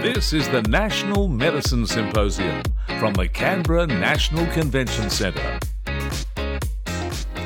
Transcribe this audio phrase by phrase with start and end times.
[0.00, 2.62] This is the National Medicine Symposium
[3.00, 5.58] from the Canberra National Convention Centre.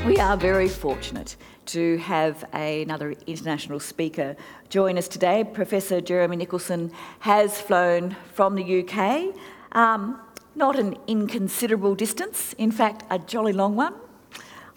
[0.05, 1.37] We are very fortunate
[1.67, 4.37] to have a, another international speaker
[4.69, 5.45] join us today.
[5.45, 9.35] Professor Jeremy Nicholson has flown from the UK,
[9.75, 10.21] um,
[10.55, 13.95] not an inconsiderable distance, in fact, a jolly long one.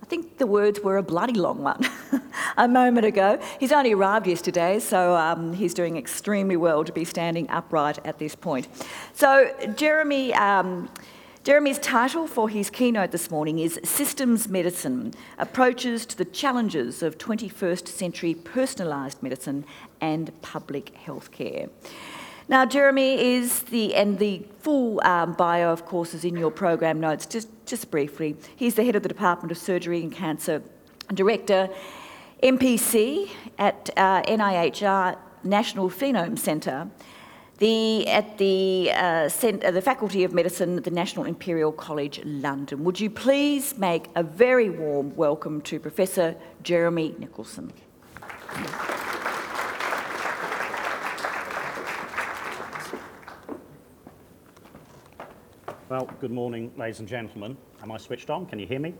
[0.06, 1.84] I think the words were a bloody long one
[2.58, 3.42] a moment ago.
[3.60, 8.20] He's only arrived yesterday, so um, he's doing extremely well to be standing upright at
[8.20, 8.68] this point.
[9.14, 10.32] So, Jeremy.
[10.36, 10.90] Um,
[11.44, 17.20] Jeremy's title for his keynote this morning is Systems Medicine Approaches to the Challenges of
[17.20, 19.64] 21st Century Personalised Medicine
[20.02, 21.70] and Public Healthcare.
[22.48, 27.00] Now, Jeremy is the, and the full um, bio, of course, is in your program
[27.00, 28.36] notes, just, just briefly.
[28.56, 30.62] He's the head of the Department of Surgery and Cancer,
[31.12, 31.70] Director,
[32.44, 36.88] MPC at uh, NIHR National Phenome Centre
[37.58, 42.22] the, at the, uh, Cent- uh, the Faculty of Medicine at the National Imperial College
[42.26, 42.84] London.
[42.84, 47.72] Would you please make a very warm welcome to Professor Jeremy Nicholson?
[55.88, 57.56] Well, good morning, ladies and gentlemen.
[57.84, 58.48] Am I switched on?
[58.48, 58.96] Can you hear me?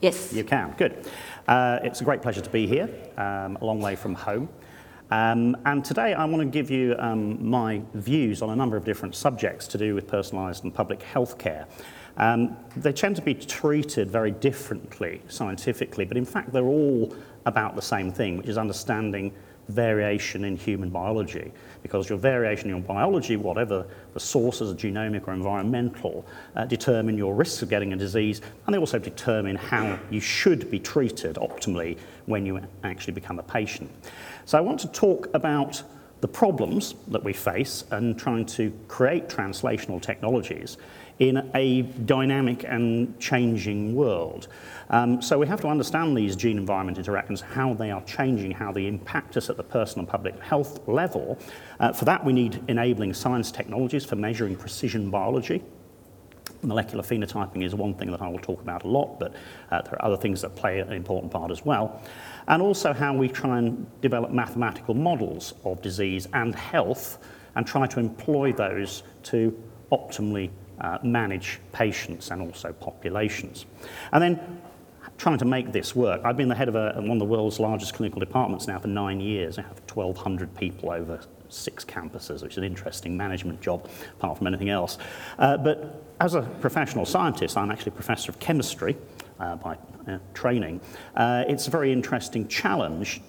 [0.00, 0.32] Yes.
[0.32, 1.06] You can, good.
[1.46, 2.88] Uh, it's a great pleasure to be here,
[3.18, 4.48] um, a long way from home.
[5.10, 8.86] Um, and today I want to give you um, my views on a number of
[8.86, 11.66] different subjects to do with personalised and public health care.
[12.16, 17.76] Um, they tend to be treated very differently scientifically, but in fact they're all about
[17.76, 19.34] the same thing, which is understanding
[19.68, 21.52] variation in human biology.
[21.82, 27.34] Because your variation in your biology, whatever the sources, genomic or environmental, uh, determine your
[27.34, 31.96] risks of getting a disease, and they also determine how you should be treated optimally
[32.26, 33.90] when you actually become a patient.
[34.44, 35.82] So I want to talk about
[36.20, 40.76] the problems that we face and trying to create translational technologies
[41.18, 44.48] in a dynamic and changing world.
[44.88, 48.86] Um, so we have to understand these gene-environment interactions, how they are changing, how they
[48.86, 51.38] impact us at the personal public health level.
[51.78, 55.62] Uh, for that, we need enabling science technologies for measuring precision biology.
[56.62, 59.34] Molecular phenotyping is one thing that I will talk about a lot, but
[59.70, 62.02] uh, there are other things that play an important part as well.
[62.48, 67.18] And also how we try and develop mathematical models of disease and health
[67.54, 69.58] and try to employ those to
[69.90, 70.50] optimally
[70.80, 73.66] uh, manage patients and also populations.
[74.12, 74.60] And then
[75.18, 76.22] trying to make this work.
[76.24, 78.88] I've been the head of a, one of the world's largest clinical departments now for
[78.88, 79.58] nine years.
[79.58, 81.20] I have 1,200 people over
[81.52, 83.88] six campuses, which is an interesting management job,
[84.18, 84.98] apart from anything else.
[85.38, 88.96] Uh, but as a professional scientist, I'm actually a professor of chemistry
[89.38, 89.76] uh, by
[90.08, 90.80] uh, training.
[91.14, 93.20] Uh, it's a very interesting challenge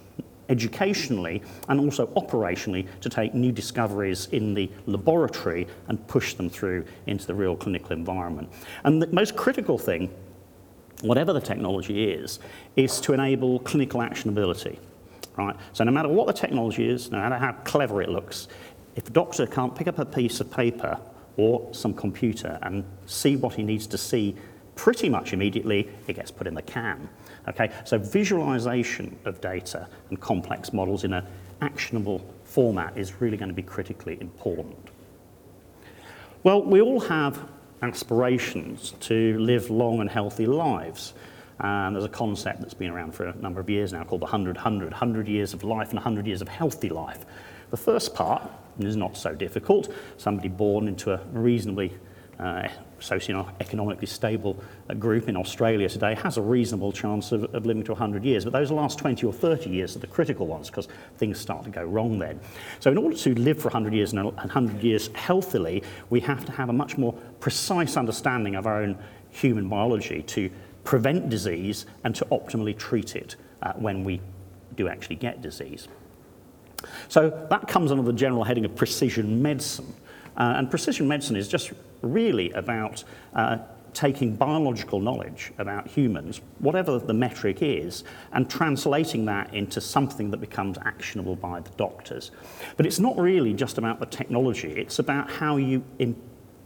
[0.49, 6.85] educationally and also operationally to take new discoveries in the laboratory and push them through
[7.07, 8.51] into the real clinical environment.
[8.83, 10.13] And the most critical thing,
[11.01, 12.39] whatever the technology is,
[12.75, 14.77] is to enable clinical actionability.
[15.37, 15.55] Right?
[15.73, 18.47] So no matter what the technology is, no matter how clever it looks,
[18.95, 20.99] if a doctor can't pick up a piece of paper
[21.37, 24.35] or some computer and see what he needs to see
[24.75, 27.07] pretty much immediately, it gets put in the can.
[27.47, 31.25] Okay, so visualization of data and complex models in an
[31.61, 34.89] actionable format is really going to be critically important.
[36.43, 37.47] Well, we all have
[37.81, 41.13] aspirations to live long and healthy lives.
[41.61, 44.25] And there's a concept that's been around for a number of years now called the
[44.25, 47.25] 100 100, 100 years of life and 100 years of healthy life.
[47.69, 48.49] The first part
[48.79, 49.93] is not so difficult.
[50.17, 51.93] Somebody born into a reasonably
[52.39, 52.67] uh,
[52.99, 54.57] socio-economically stable
[54.89, 58.43] uh, group in Australia today has a reasonable chance of, of living to 100 years.
[58.43, 61.69] But those last 20 or 30 years are the critical ones because things start to
[61.69, 62.39] go wrong then.
[62.79, 66.51] So in order to live for 100 years and 100 years healthily, we have to
[66.51, 68.97] have a much more precise understanding of our own
[69.29, 70.49] human biology to
[70.83, 74.21] prevent disease and to optimally treat it uh, when we
[74.75, 75.87] do actually get disease.
[77.07, 79.93] So that comes under the general heading of precision medicine.
[80.37, 83.03] Uh, and precision medicine is just really about
[83.35, 83.57] uh,
[83.93, 90.37] taking biological knowledge about humans, whatever the metric is, and translating that into something that
[90.37, 92.31] becomes actionable by the doctors.
[92.77, 96.15] But it's not really just about the technology, it's about how you em-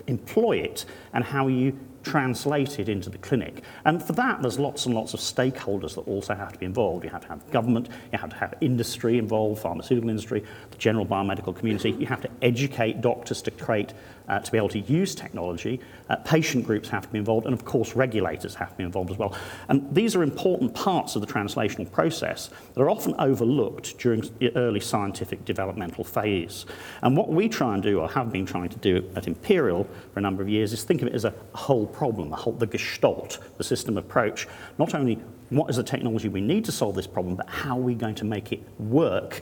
[0.07, 3.63] employ it and how you translated into the clinic.
[3.83, 7.03] And for that, there's lots and lots of stakeholders that also have to be involved.
[7.03, 11.05] You have to have government, you have to have industry involved, pharmaceutical industry, the general
[11.05, 11.91] biomedical community.
[11.91, 13.93] You have to educate doctors to create
[14.27, 15.79] uh, to be able to use technology.
[16.09, 19.11] Uh, patient groups have to be involved, and of course, regulators have to be involved
[19.11, 19.35] as well.
[19.69, 24.55] And these are important parts of the translational process that are often overlooked during the
[24.55, 26.65] early scientific developmental phase.
[27.01, 30.19] And what we try and do, or have been trying to do at Imperial for
[30.19, 32.67] a number of years, is think of it as a whole problem, a whole, the
[32.67, 34.47] gestalt, the system approach.
[34.77, 35.15] Not only
[35.49, 38.15] what is the technology we need to solve this problem, but how are we going
[38.15, 39.41] to make it work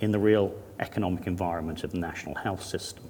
[0.00, 3.04] in the real economic environment of the national health system.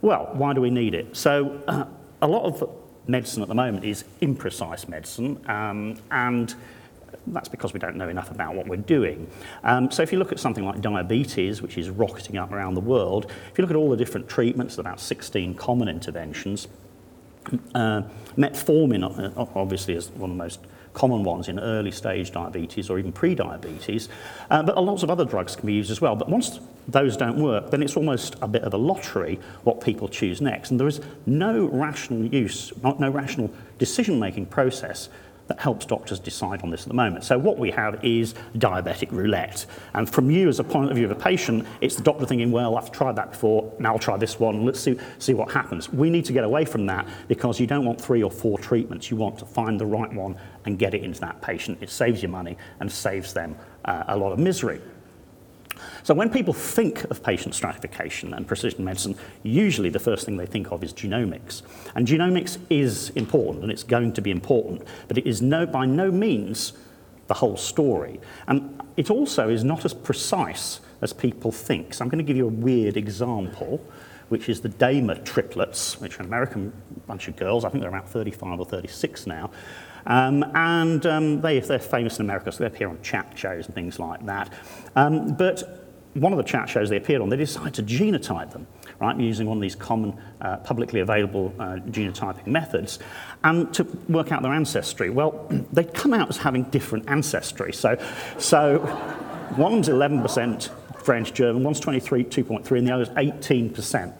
[0.00, 1.16] Well, why do we need it?
[1.16, 1.86] So, uh,
[2.22, 2.70] a lot of
[3.06, 6.54] medicine at the moment is imprecise medicine, um, and
[7.28, 9.30] that's because we don't know enough about what we're doing.
[9.62, 12.80] Um, so if you look at something like diabetes, which is rocketing up around the
[12.80, 16.68] world, if you look at all the different treatments, about 16 common interventions,
[17.74, 18.02] Uh,
[18.36, 19.02] metformin,
[19.54, 20.60] obviously, is one of the most
[20.94, 24.08] common ones in early stage diabetes or even pre-diabetes,
[24.50, 26.16] uh, but lots of other drugs can be used as well.
[26.16, 30.08] But once those don't work, then it's almost a bit of a lottery what people
[30.08, 30.70] choose next.
[30.70, 35.08] And there is no rational use, not no rational decision-making process
[35.46, 37.24] that helps doctors decide on this at the moment.
[37.24, 39.66] So what we have is diabetic roulette.
[39.92, 42.50] And from you as a point of view of a patient, it's the doctor thinking,
[42.50, 45.92] well, I've tried that before, now I'll try this one, let's see, see what happens.
[45.92, 49.10] We need to get away from that because you don't want three or four treatments.
[49.10, 51.78] You want to find the right one and get it into that patient.
[51.80, 54.80] It saves you money and saves them uh, a lot of misery.
[56.02, 60.46] So when people think of patient stratification and precision medicine, usually the first thing they
[60.46, 61.62] think of is genomics.
[61.94, 65.86] And genomics is important, and it's going to be important, but it is no, by
[65.86, 66.72] no means
[67.26, 68.20] the whole story.
[68.46, 71.94] And it also is not as precise as people think.
[71.94, 73.80] So I'm going to give you a weird example,
[74.28, 76.72] which is the Dama triplets, which are an American
[77.06, 77.64] bunch of girls.
[77.64, 79.50] I think they're about 35 or 36 now.
[80.06, 83.74] Um, and um, they, they're famous in America, so they appear on chat shows and
[83.74, 84.52] things like that.
[84.96, 85.84] Um, but
[86.14, 88.66] one of the chat shows they appeared on, they decided to genotype them,
[89.00, 93.00] right, using one of these common uh, publicly available uh, genotyping methods,
[93.42, 95.10] and to work out their ancestry.
[95.10, 97.72] Well, they'd come out as having different ancestry.
[97.72, 97.98] So,
[98.38, 98.78] so
[99.56, 100.70] one's 11%
[101.02, 104.14] French German, one's 23, 2.3, and the other's 18%.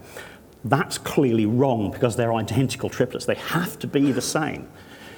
[0.65, 3.27] That's clearly wrong because they're identical triplets.
[3.27, 4.69] They have to be the same.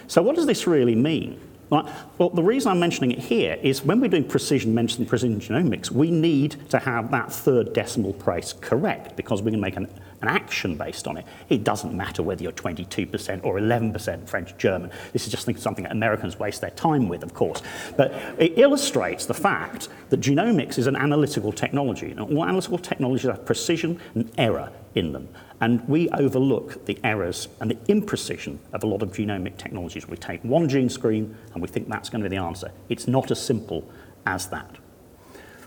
[0.08, 1.40] So what does this really mean?
[1.68, 5.90] Well, the reason I'm mentioning it here is when we're doing precision medicine, precision genomics,
[5.90, 9.88] we need to have that third decimal place correct because we can make an,
[10.22, 11.26] an action based on it.
[11.48, 14.92] It doesn't matter whether you're 22% or 11% French German.
[15.12, 17.62] This is just something that Americans waste their time with, of course.
[17.96, 22.12] But it illustrates the fact that genomics is an analytical technology.
[22.12, 25.28] And all analytical technologies have precision and error in them.
[25.60, 30.06] And we overlook the errors and the imprecision of a lot of genomic technologies.
[30.06, 32.72] We take one gene screen and we think that's going to be the answer.
[32.88, 33.88] It's not as simple
[34.26, 34.76] as that.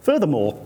[0.01, 0.65] Furthermore,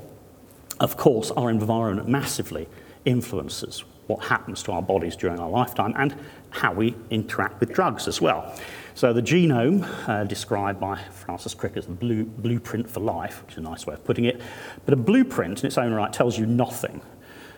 [0.79, 2.67] of course, our environment massively
[3.05, 6.15] influences what happens to our bodies during our lifetime and
[6.49, 8.53] how we interact with drugs as well.
[8.95, 13.53] So the genome, uh, described by Francis Crick as the blue, blueprint for life, which
[13.53, 14.39] is a nice way of putting it,
[14.85, 17.01] but a blueprint in its own right tells you nothing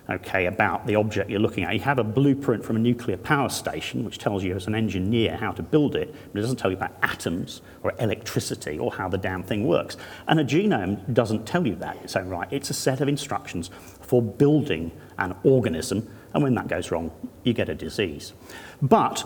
[0.09, 1.73] okay, about the object you're looking at.
[1.73, 5.35] You have a blueprint from a nuclear power station, which tells you as an engineer
[5.35, 9.09] how to build it, but it doesn't tell you about atoms or electricity or how
[9.09, 9.97] the damn thing works.
[10.27, 12.47] And a genome doesn't tell you that its own right.
[12.51, 13.69] It's a set of instructions
[14.01, 17.11] for building an organism, and when that goes wrong,
[17.43, 18.33] you get a disease.
[18.81, 19.25] But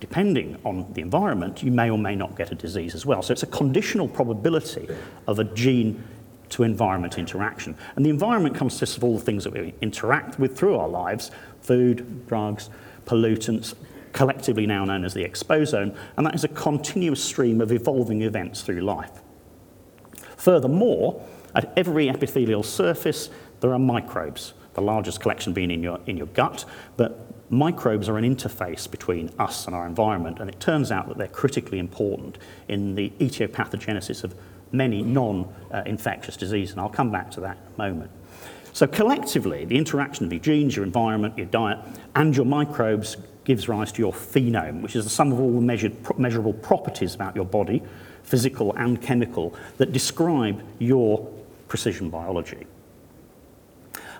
[0.00, 3.22] depending on the environment, you may or may not get a disease as well.
[3.22, 4.88] So it's a conditional probability
[5.28, 6.02] of a gene
[6.52, 7.76] to environment interaction.
[7.96, 11.30] And the environment consists of all the things that we interact with through our lives
[11.60, 12.70] food, drugs,
[13.06, 13.74] pollutants,
[14.12, 18.62] collectively now known as the exposome, and that is a continuous stream of evolving events
[18.62, 19.22] through life.
[20.36, 23.30] Furthermore, at every epithelial surface,
[23.60, 26.64] there are microbes, the largest collection being in your, in your gut,
[26.96, 31.16] but microbes are an interface between us and our environment, and it turns out that
[31.16, 34.34] they're critically important in the etiopathogenesis of
[34.72, 38.10] many non-infectious diseases, and I'll come back to that in a moment.
[38.72, 41.78] So collectively, the interaction of your genes, your environment, your diet,
[42.16, 45.60] and your microbes gives rise to your phenome, which is the sum of all the
[45.60, 47.82] measured, measurable properties about your body,
[48.22, 51.30] physical and chemical, that describe your
[51.68, 52.66] precision biology.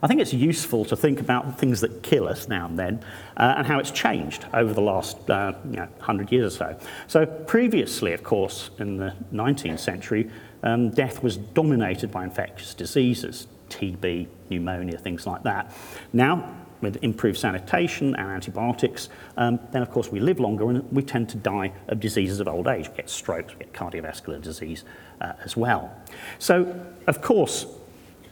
[0.03, 3.05] I think it's useful to think about things that kill us now and then
[3.37, 6.79] uh, and how it's changed over the last uh, you know, 100 years or so.
[7.07, 10.29] So previously, of course, in the 19th century,
[10.65, 15.73] um, death was dominated by infectious diseases, TB, pneumonia, things like that.
[16.13, 21.05] Now, with improved sanitation and antibiotics, um, then of course we live longer and we
[21.05, 22.89] tend to die of diseases of old age.
[22.89, 24.83] We get strokes, we get cardiovascular disease
[25.21, 25.97] uh, as well.
[26.41, 27.67] So, of course,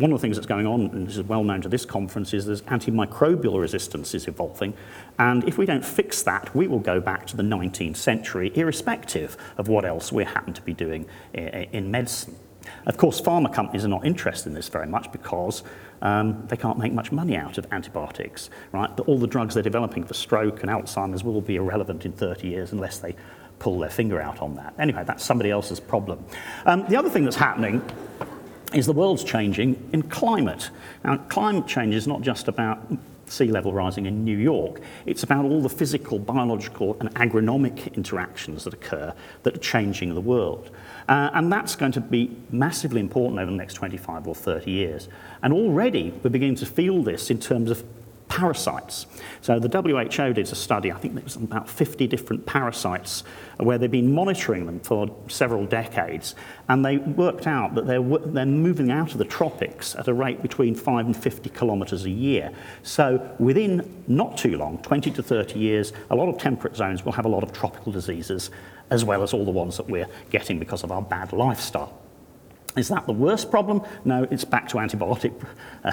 [0.00, 2.32] one of the things that's going on, and this is well known to this conference,
[2.32, 4.72] is there's antimicrobial resistance is evolving.
[5.18, 9.36] And if we don't fix that, we will go back to the 19th century, irrespective
[9.58, 12.36] of what else we happen to be doing in medicine.
[12.86, 15.62] Of course, pharma companies are not interested in this very much because
[16.02, 18.88] um, they can't make much money out of antibiotics, right?
[19.00, 22.72] All the drugs they're developing for stroke and Alzheimer's will be irrelevant in 30 years
[22.72, 23.16] unless they
[23.58, 24.72] pull their finger out on that.
[24.78, 26.24] Anyway, that's somebody else's problem.
[26.64, 27.82] Um, the other thing that's happening
[28.72, 30.70] is the world's changing in climate.
[31.04, 32.80] Now, climate change is not just about
[33.30, 34.80] sea level rising in New York.
[35.06, 40.20] It's about all the physical, biological, and agronomic interactions that occur that are changing the
[40.20, 40.70] world.
[41.08, 45.08] Uh, and that's going to be massively important over the next 25 or 30 years.
[45.42, 47.84] And already we're beginning to feel this in terms of
[48.30, 49.06] parasites.
[49.42, 53.24] So the WHO did a study, I think it was about 50 different parasites,
[53.58, 56.36] where they've been monitoring them for several decades,
[56.68, 60.40] and they worked out that they're, they're moving out of the tropics at a rate
[60.40, 62.52] between 5 and 50 kilometres a year.
[62.84, 67.12] So within not too long, 20 to 30 years, a lot of temperate zones will
[67.12, 68.50] have a lot of tropical diseases,
[68.90, 71.99] as well as all the ones that we're getting because of our bad lifestyle.
[72.76, 73.82] Is that the worst problem?
[74.04, 75.32] No, it's back to antibiotic
[75.84, 75.90] uh,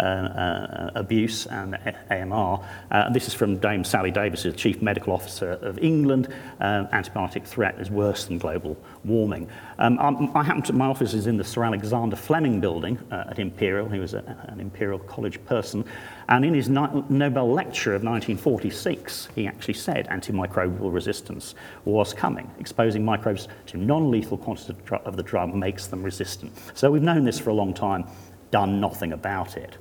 [0.00, 1.76] uh, abuse and
[2.08, 2.64] AMR.
[2.90, 6.28] Uh, this is from Dame Sally Davis, the Chief Medical Officer of England.
[6.60, 9.48] Um, antibiotic threat is worse than global warming.
[9.78, 13.24] Um, I, I happen to, my office is in the Sir Alexander Fleming building uh,
[13.30, 13.88] at Imperial.
[13.88, 15.84] He was a, an Imperial College person.
[16.30, 22.48] And in his Nobel lecture of 1946, he actually said antimicrobial resistance was coming.
[22.60, 26.52] Exposing microbes to non-lethal quantities of the drug makes them resistant.
[26.74, 28.04] So we've known this for a long time,
[28.52, 29.76] done nothing about it.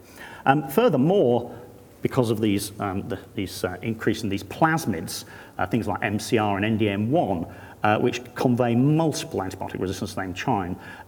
[0.47, 1.55] Um, furthermore,
[2.01, 5.25] because of these, um, the, these uh, increase in these plasmids,
[5.59, 10.33] uh, things like MCR and NDM1, uh, which convey multiple antibiotic resistance to the same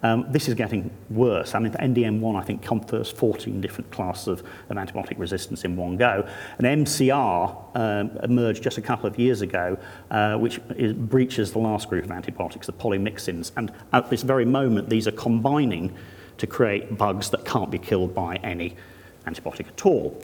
[0.04, 1.54] Um, this is getting worse.
[1.54, 5.76] I mean, the NDM1, I think, confers 14 different classes of, of antibiotic resistance in
[5.76, 6.28] one go.
[6.58, 9.78] And MCR um, emerged just a couple of years ago,
[10.12, 13.52] uh, which is, breaches the last group of antibiotics, the polymyxins.
[13.58, 15.94] And at this very moment, these are combining
[16.38, 18.76] to create bugs that can't be killed by any
[19.28, 20.20] antibiotic at all.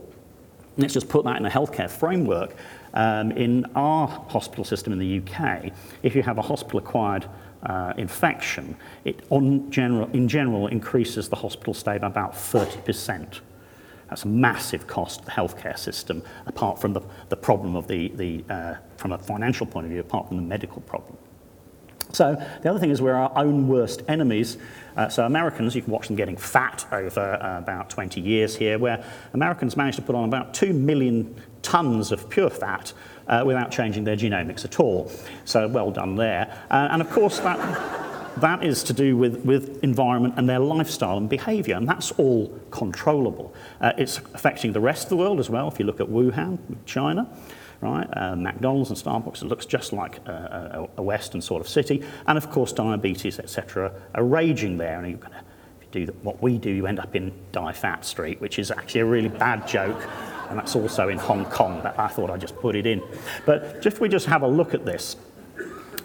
[0.77, 2.55] Let's just put that in a healthcare framework.
[2.97, 7.27] Um, in our hospital system in the UK, if you have a hospital-acquired
[7.61, 8.75] uh, infection,
[9.05, 13.41] it on general, in general increases the hospital stay by about 30%.
[14.09, 18.07] That's a massive cost to the healthcare system, apart from the, the problem of the,
[18.15, 21.17] the uh, from a financial point of view, apart from the medical problem.
[22.13, 24.57] So the other thing is we're our own worst enemies.
[24.95, 28.79] Uh, so Americans, you can watch them getting fat over uh, about 20 years here,
[28.79, 31.35] where Americans managed to put on about 2 million
[31.67, 32.93] tons of pure fat
[33.27, 35.11] uh, without changing their genomics at all.
[35.43, 36.57] So well done there.
[36.71, 37.59] Uh, and of course, that,
[38.39, 42.57] that is to do with, with environment and their lifestyle and behavior, and that's all
[42.71, 43.53] controllable.
[43.81, 45.67] Uh, it's affecting the rest of the world as well.
[45.67, 47.27] If you look at Wuhan, China,
[47.81, 48.07] right?
[48.13, 52.01] Uh, McDonald's and Starbucks, it looks just like a, a, a Western sort of city.
[52.27, 54.99] And of course, diabetes, etc., are raging there.
[54.99, 55.43] And you're gonna,
[55.81, 58.71] if you do what we do, you end up in Die Fat Street, which is
[58.71, 60.01] actually a really bad joke
[60.49, 61.79] and that's also in Hong Kong.
[61.81, 63.01] But I thought I'd just put it in.
[63.45, 65.15] But if we just have a look at this,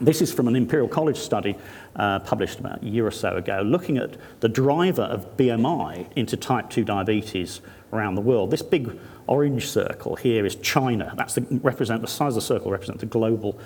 [0.00, 1.56] this is from an Imperial College study
[1.94, 6.36] uh, published about a year or so ago, looking at the driver of BMI into
[6.36, 7.60] type 2 diabetes
[7.92, 8.50] around the world.
[8.50, 11.14] This big orange circle here is China.
[11.16, 13.58] That's the, represent, the size of the circle represents the global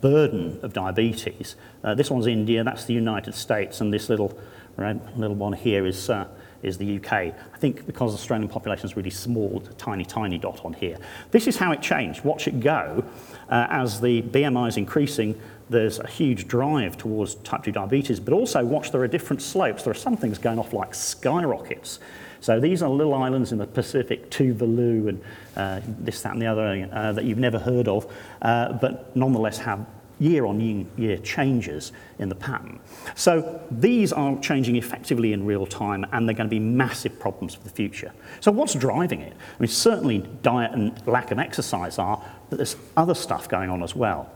[0.00, 1.54] burden of diabetes.
[1.84, 4.38] Uh, this one's India, that's the United States, and this little,
[4.76, 6.26] red, little one here is uh,
[6.64, 7.12] is the UK.
[7.12, 10.98] I think because the Australian population is really small, tiny, tiny dot on here.
[11.30, 12.24] This is how it changed.
[12.24, 13.04] Watch it go.
[13.48, 15.40] Uh, as the BMI is increasing,
[15.70, 19.82] there's a huge drive towards type 2 diabetes, but also watch there are different slopes.
[19.82, 22.00] There are some things going off like skyrockets.
[22.40, 25.24] So these are little islands in the Pacific, Tuvalu and
[25.56, 29.56] uh, this, that, and the other uh, that you've never heard of, uh, but nonetheless
[29.58, 29.86] have
[30.20, 30.60] year on
[30.96, 32.78] year changes in the pattern.
[33.14, 37.54] So these are changing effectively in real time and they're going to be massive problems
[37.54, 38.12] for the future.
[38.40, 39.32] So what's driving it?
[39.32, 43.82] I mean, certainly diet and lack of exercise are, but there's other stuff going on
[43.82, 44.30] as well.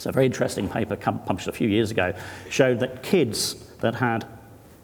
[0.00, 2.14] So a very interesting paper published a few years ago
[2.50, 4.26] showed that kids that had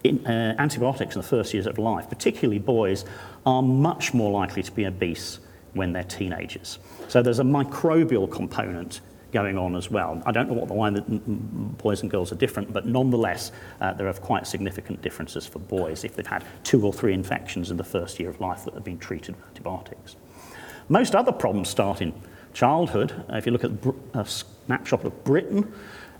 [0.03, 3.05] in, uh, antibiotics in the first years of life, particularly boys,
[3.45, 5.39] are much more likely to be obese
[5.73, 6.79] when they're teenagers.
[7.07, 9.01] So there's a microbial component
[9.35, 10.23] going on as well.
[10.25, 13.51] I don't know what the why the boys and girls are different, but nonetheless,
[13.81, 17.69] uh, there are quite significant differences for boys if they've had two or three infections
[17.69, 20.15] in the first year of life that have been treated with antibiotics.
[20.87, 22.13] Most other problems start in
[22.53, 23.11] childhood.
[23.29, 23.71] Uh, if you look at
[24.13, 25.73] a snapshot of Britain,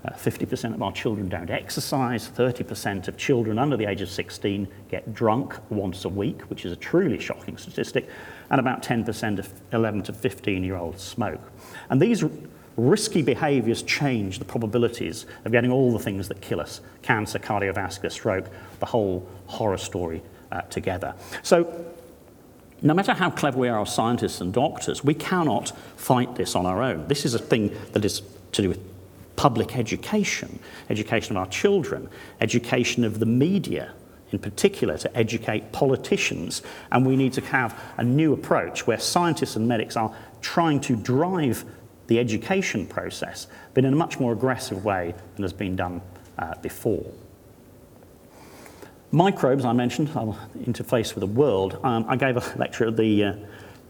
[0.04, 4.68] uh, 50% of our children don't exercise, 30% of children under the age of 16
[4.90, 8.10] get drunk once a week, which is a truly shocking statistic,
[8.50, 11.50] and about 10% of 11 to 15 year olds smoke.
[11.88, 12.22] And these
[12.76, 18.12] risky behaviours change the probabilities of getting all the things that kill us cancer, cardiovascular,
[18.12, 18.46] stroke,
[18.80, 21.14] the whole horror story uh, together.
[21.42, 21.86] So,
[22.82, 26.66] no matter how clever we are as scientists and doctors, we cannot fight this on
[26.66, 27.08] our own.
[27.08, 28.20] This is a thing that is
[28.52, 28.80] to do with
[29.36, 30.58] public education,
[30.90, 32.08] education of our children,
[32.40, 33.92] education of the media,
[34.32, 36.62] in particular to educate politicians.
[36.92, 40.96] And we need to have a new approach where scientists and medics are trying to
[40.96, 41.64] drive
[42.06, 46.00] the education process, but in a much more aggressive way than has been done
[46.38, 47.06] uh, before.
[49.12, 51.78] Microbes, I mentioned, I'll interface with the world.
[51.82, 53.34] Um, I gave a lecture at the uh,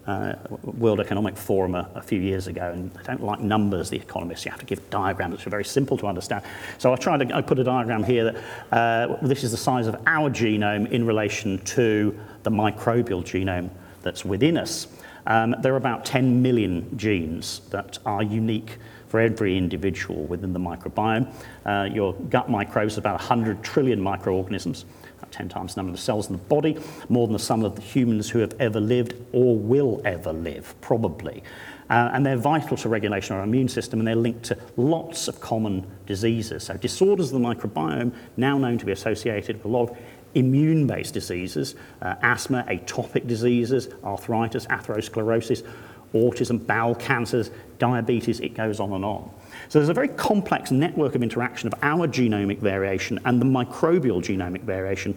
[0.06, 3.96] uh, World Economic Forum a, a, few years ago, and I don't like numbers, the
[3.96, 4.44] economists.
[4.44, 6.44] You have to give diagrams which are very simple to understand.
[6.78, 8.36] So I tried to I put a diagram here that
[8.72, 13.70] uh, this is the size of our genome in relation to the microbial genome
[14.02, 14.86] that's within us.
[15.26, 18.78] Um, there are about 10 million genes that are unique
[19.08, 21.32] for every individual within the microbiome.
[21.64, 24.84] Uh, your gut microbes are about 100 trillion microorganisms,
[25.18, 26.76] about 10 times the number of cells in the body,
[27.08, 30.74] more than the sum of the humans who have ever lived or will ever live,
[30.80, 31.42] probably.
[31.88, 35.28] Uh, and they're vital to regulation of our immune system and they're linked to lots
[35.28, 36.64] of common diseases.
[36.64, 39.98] So disorders of the microbiome, now known to be associated with a lot of
[40.36, 45.66] immune-based diseases, uh, asthma, atopic diseases, arthritis, atherosclerosis,
[46.14, 49.30] autism, bowel cancers, diabetes, it goes on and on.
[49.68, 54.22] So there's a very complex network of interaction of our genomic variation and the microbial
[54.22, 55.16] genomic variation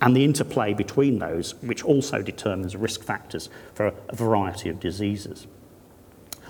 [0.00, 5.46] and the interplay between those, which also determines risk factors for a variety of diseases.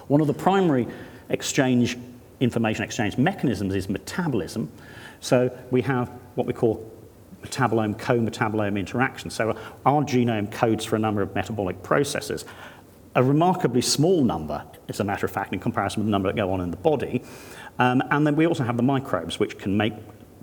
[0.09, 0.87] One of the primary
[1.30, 1.97] exchange,
[2.40, 4.71] information exchange mechanisms is metabolism.
[5.21, 6.92] So we have what we call
[7.42, 9.30] metabolome co-metabolome interaction.
[9.30, 12.45] So our genome codes for a number of metabolic processes.
[13.14, 16.37] A remarkably small number, as a matter of fact, in comparison with the number that
[16.37, 17.23] go on in the body.
[17.78, 19.95] Um, and then we also have the microbes, which can make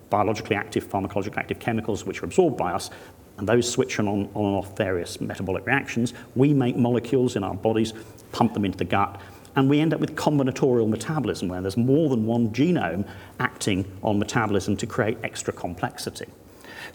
[0.10, 2.90] biologically active, pharmacologically active chemicals, which are absorbed by us,
[3.38, 6.14] and those switch on, on and off various metabolic reactions.
[6.36, 7.94] We make molecules in our bodies,
[8.32, 9.20] pump them into the gut,
[9.56, 13.08] and we end up with combinatorial metabolism, where there's more than one genome
[13.40, 16.26] acting on metabolism to create extra complexity.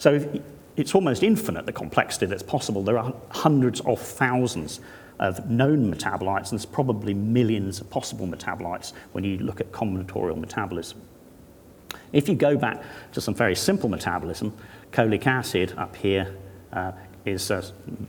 [0.01, 0.41] So
[0.77, 2.81] it's almost infinite, the complexity that's possible.
[2.81, 4.79] There are hundreds of thousands
[5.19, 10.37] of known metabolites, and there's probably millions of possible metabolites when you look at combinatorial
[10.37, 10.99] metabolism.
[12.13, 14.57] If you go back to some very simple metabolism,
[14.91, 16.35] cholic acid up here
[16.73, 16.93] uh,
[17.25, 17.61] is uh,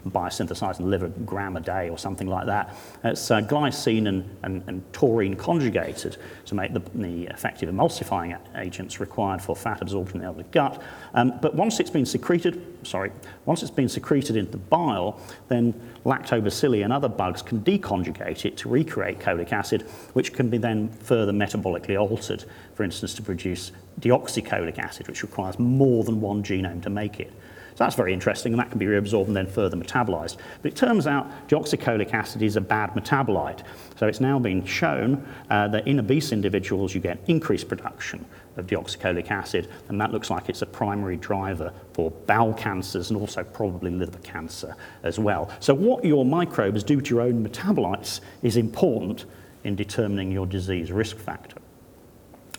[0.06, 2.74] biosynthesized in the liver gram a day or something like that.
[3.04, 9.00] It's uh, glycine and, and, and, taurine conjugated to make the, the, effective emulsifying agents
[9.00, 10.82] required for fat absorption in the gut.
[11.14, 13.12] Um, but once it's been secreted, sorry,
[13.44, 18.56] once it's been secreted into the bile, then lactobacilli and other bugs can deconjugate it
[18.58, 19.82] to recreate cholic acid,
[20.14, 22.44] which can be then further metabolically altered,
[22.74, 27.32] for instance, to produce deoxycholic acid, which requires more than one genome to make it.
[27.74, 30.36] So that's very interesting, and that can be reabsorbed and then further metabolized.
[30.60, 33.62] But it turns out deoxycholic acid is a bad metabolite.
[33.98, 38.24] So it's now been shown uh, that in obese individuals you get increased production
[38.56, 43.18] of deoxycholic acid, and that looks like it's a primary driver for bowel cancers and
[43.18, 45.50] also probably liver cancer as well.
[45.60, 49.24] So what your microbes do to your own metabolites is important
[49.64, 51.56] in determining your disease risk factor.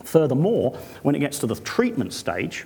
[0.04, 2.66] Furthermore, when it gets to the treatment stage,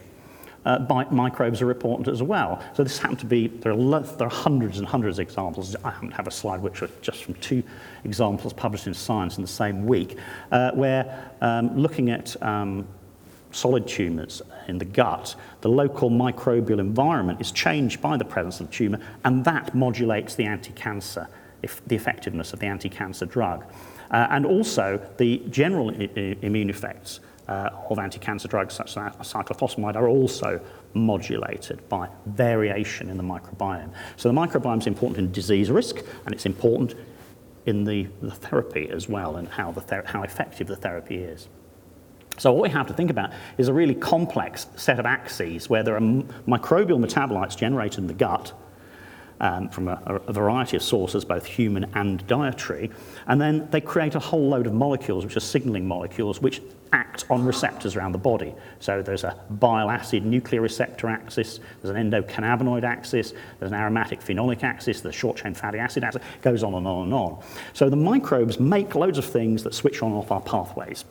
[0.68, 2.62] uh, microbes are important as well.
[2.74, 5.76] So this happened to be, there are, there are hundreds and hundreds of examples.
[5.78, 7.64] I happen to have a slide which are just from two
[8.04, 10.18] examples published in Science in the same week,
[10.52, 12.86] uh, where um, looking at um,
[13.52, 18.68] solid tumours in the gut, the local microbial environment is changed by the presence of
[18.68, 21.30] the tumour, and that modulates the anti-cancer,
[21.64, 23.64] if the effectiveness of the anti-cancer drug.
[24.12, 30.10] Uh, and also the general immune effects Uh, of anti-cancer drugs such as cyclophosphamide are
[30.10, 30.60] also
[30.94, 33.90] modulated by variation in the microbiome.
[34.18, 36.96] So the microbiome is important in disease risk and it's important
[37.66, 41.48] in the, the therapy as well and how, the ther- how effective the therapy is.
[42.38, 45.84] So what we have to think about is a really complex set of axes where
[45.84, 48.52] there are m- microbial metabolites generated in the gut
[49.40, 52.90] um, from a, a, variety of sources, both human and dietary.
[53.28, 56.62] And then they create a whole load of molecules, which are signaling molecules, which
[56.94, 58.54] act on receptors around the body.
[58.80, 64.22] So there's a bile acid nuclear receptor axis, there's an endocannabinoid axis, there's an aromatic
[64.22, 67.44] phenolic axis, there's a short chain fatty acid axis, goes on and on and on.
[67.74, 71.06] So the microbes make loads of things that switch on and off our pathways.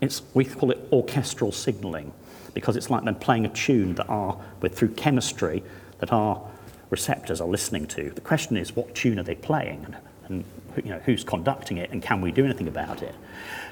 [0.00, 2.12] It's, we call it orchestral signaling
[2.54, 5.62] because it's like them playing a tune that are, with, through chemistry,
[5.98, 6.49] that our
[6.90, 8.10] receptors are listening to.
[8.10, 9.84] The question is, what tune are they playing?
[9.84, 10.44] And, and
[10.84, 13.14] you know, who's conducting it and can we do anything about it?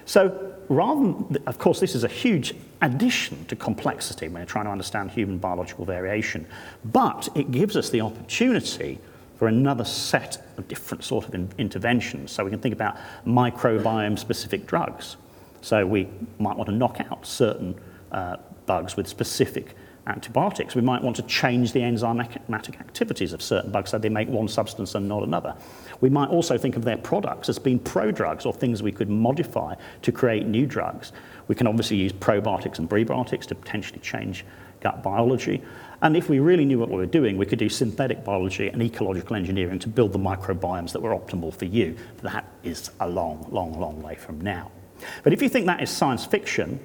[0.05, 4.65] So rather than, of course, this is a huge addition to complexity when you're trying
[4.65, 6.47] to understand human biological variation,
[6.85, 8.99] but it gives us the opportunity
[9.39, 12.33] for another set of different sort of in interventions.
[12.33, 15.17] So we can think about microbiome-specific drugs.
[15.61, 17.79] So we might want to knock out certain
[18.11, 19.77] uh, bugs with specific
[20.09, 20.75] antibiotics.
[20.75, 24.49] We might want to change the enzymatic activities of certain bugs so they make one
[24.49, 25.55] substance and not another.
[26.01, 29.75] We might also think of their products as being prodrugs or things we could modify
[30.03, 31.13] to create new drugs.
[31.49, 34.45] We can obviously use probiotics and prebiotics to potentially change
[34.81, 35.63] gut biology.
[36.03, 38.81] And if we really knew what we were doing, we could do synthetic biology and
[38.81, 41.97] ecological engineering to build the microbiomes that were optimal for you.
[42.23, 44.71] That is a long, long, long way from now.
[45.25, 46.79] But if you think that is science fiction,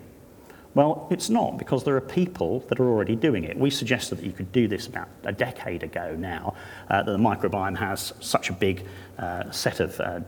[0.75, 3.57] well, it's not, because there are people that are already doing it.
[3.57, 6.55] We suggested that you could do this about a decade ago now,
[6.89, 8.85] uh, that the microbiome has such a big
[9.19, 10.21] uh, set of uh,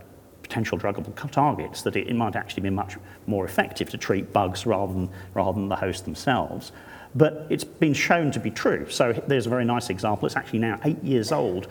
[0.44, 4.68] potential druggable targets that it, it might actually be much more effective to treat bugs
[4.68, 6.72] rather than, rather than the host themselves.
[7.16, 8.88] But it's been shown to be true.
[8.90, 10.28] So there's a very nice example.
[10.28, 11.68] It's actually now eight years old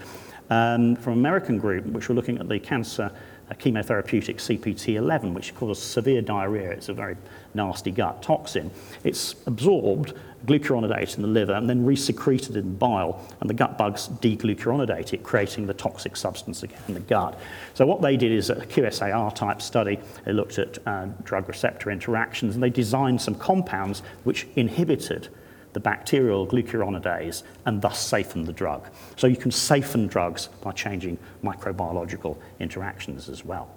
[0.51, 3.13] um, from an American group, which were looking at the cancer
[3.51, 6.71] uh, chemotherapeutic CPT11, which causes severe diarrhea.
[6.71, 7.17] It's a very
[7.55, 8.71] nasty gut toxin.
[9.03, 10.15] It's absorbed,
[10.47, 15.23] glucuronidate in the liver, and then resecreted in bile, and the gut bugs deglucuronidate it,
[15.23, 17.39] creating the toxic substance again in the gut.
[17.75, 19.99] So what they did is a QSAR type study.
[20.25, 25.29] They looked at uh, drug receptor interactions, and they designed some compounds which inhibited
[25.75, 28.87] the bacterial glucuronidase and thus siphon the drug.
[29.17, 33.69] So you can siphon drugs by changing microbiological interactions as well.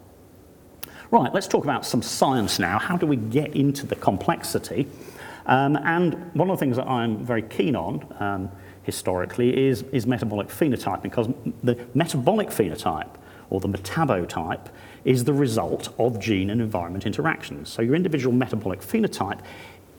[1.11, 2.79] Right, let's talk about some science now.
[2.79, 4.87] How do we get into the complexity?
[5.45, 8.51] Um, and one of the things that I'm very keen on um,
[8.83, 11.29] historically is, is metabolic phenotype, because
[11.63, 13.15] the metabolic phenotype,
[13.49, 14.67] or the metabotype,
[15.05, 17.69] is the result of gene and environment interactions.
[17.69, 19.39] So your individual metabolic phenotype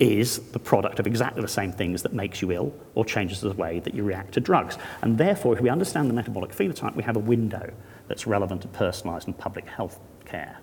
[0.00, 3.52] is the product of exactly the same things that makes you ill or changes the
[3.52, 4.78] way that you react to drugs.
[5.02, 7.72] And therefore, if we understand the metabolic phenotype, we have a window
[8.06, 10.58] that's relevant to personalised and public health care.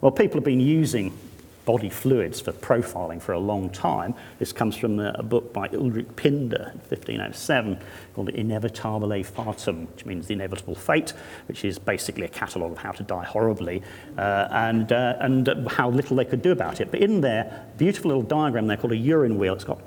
[0.00, 1.16] Well, people have been using
[1.66, 4.14] body fluids for profiling for a long time.
[4.38, 7.78] This comes from a, book by Ulrich Pinder in 1507
[8.14, 11.12] called Inevitabile Fatum, which means the inevitable fate,
[11.48, 13.82] which is basically a catalogue of how to die horribly
[14.16, 16.92] uh, and, uh, and how little they could do about it.
[16.92, 19.54] But in there, beautiful little diagram there called a urine wheel.
[19.54, 19.80] It's got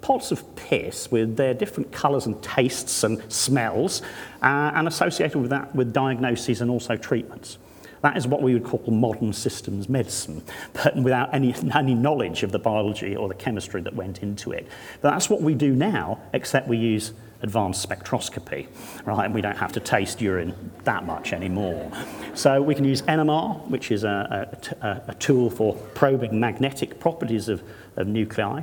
[0.00, 4.02] pots of piss with their different colours and tastes and smells,
[4.42, 7.58] uh, and associated with that with diagnoses and also treatments.
[8.02, 12.52] That is what we would call modern systems medicine, but without any, any knowledge of
[12.52, 14.66] the biology or the chemistry that went into it.
[15.00, 18.66] But that's what we do now, except we use advanced spectroscopy,
[19.04, 19.24] right?
[19.24, 21.90] And we don't have to taste urine that much anymore.
[22.34, 24.48] So we can use NMR, which is a,
[24.82, 27.62] a, a tool for probing magnetic properties of,
[27.96, 28.62] of nuclei,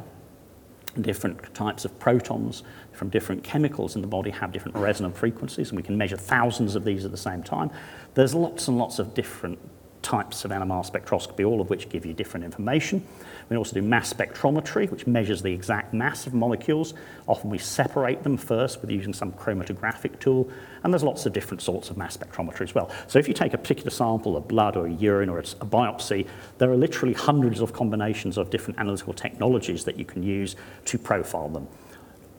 [1.01, 5.77] different types of protons from different chemicals in the body have different resonant frequencies, and
[5.77, 7.69] we can measure thousands of these at the same time.
[8.17, 9.59] There's lots and lots of different
[10.01, 13.05] types of NMR spectroscopy, all of which give you different information.
[13.47, 16.95] We also do mass spectrometry, which measures the exact mass of molecules.
[17.27, 20.49] Often we separate them first with using some chromatographic tool,
[20.83, 22.89] and there's lots of different sorts of mass spectrometry as well.
[23.05, 26.25] So if you take a particular sample of blood or urine or a biopsy,
[26.57, 30.97] there are literally hundreds of combinations of different analytical technologies that you can use to
[30.97, 31.67] profile them.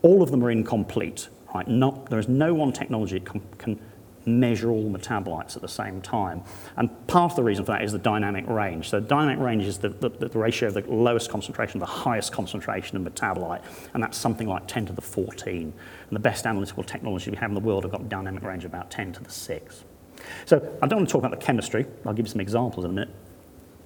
[0.03, 1.29] All of them are incomplete.
[1.55, 1.69] Right?
[1.69, 3.81] Not, there is no one technology that can
[4.29, 6.43] measure all metabolites at the same time.
[6.77, 8.89] And part of the reason for that is the dynamic range.
[8.89, 12.33] So dynamic range is the, the, the ratio of the lowest concentration to the highest
[12.33, 13.63] concentration of metabolite,
[13.95, 15.63] and that's something like 10 to the 14.
[15.63, 15.73] And
[16.11, 18.91] the best analytical technology we have in the world have got dynamic range of about
[18.91, 19.85] 10 to the 6.
[20.45, 21.87] So I don't want to talk about the chemistry.
[22.05, 23.15] I'll give you some examples in a minute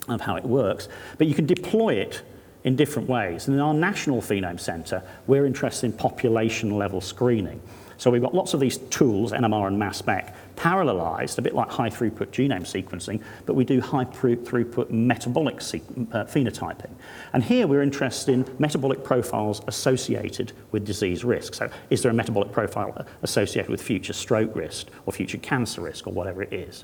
[0.08, 0.88] of how it works.
[1.18, 2.22] But you can deploy it
[2.64, 3.46] in different ways.
[3.46, 7.60] And in our National Phenome Centre, we're interested in population level screening.
[8.02, 11.70] So we've got lots of these tools, NMR and mass spec, parallelized, a bit like
[11.70, 16.90] high throughput genome sequencing, but we do high throughput metabolic uh, phenotyping.
[17.32, 21.54] And here we're interested in metabolic profiles associated with disease risk.
[21.54, 26.08] So is there a metabolic profile associated with future stroke risk or future cancer risk
[26.08, 26.82] or whatever it is?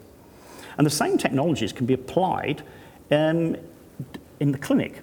[0.77, 2.63] And the same technologies can be applied
[3.11, 3.57] um,
[4.39, 5.01] in the clinic.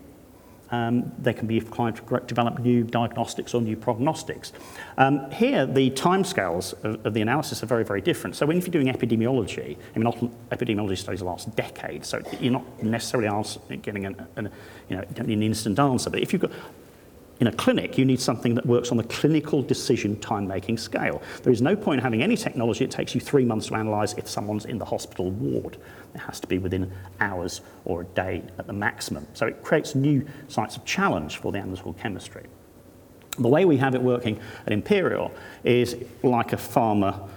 [0.72, 4.52] Um, they can be applied to develop new diagnostics or new prognostics.
[4.98, 8.36] Um, here, the timescales of, of the analysis are very, very different.
[8.36, 12.84] So when you're doing epidemiology, I mean, often epidemiology studies last decades, so you're not
[12.84, 13.30] necessarily
[13.84, 14.50] getting an, an,
[14.90, 16.10] you know, an instant answer.
[16.10, 16.52] But if you've got
[17.40, 21.22] in a clinic, you need something that works on the clinical decision time-making scale.
[21.44, 24.30] There is no point having any technology that takes you three months to analyse if
[24.30, 25.78] someone's in the hospital ward.
[26.14, 29.28] It has to be within hours or a day at the maximum.
[29.34, 32.46] So it creates new sites of challenge for the analytical chemistry.
[33.38, 35.30] The way we have it working at Imperial
[35.66, 37.28] is like a pharma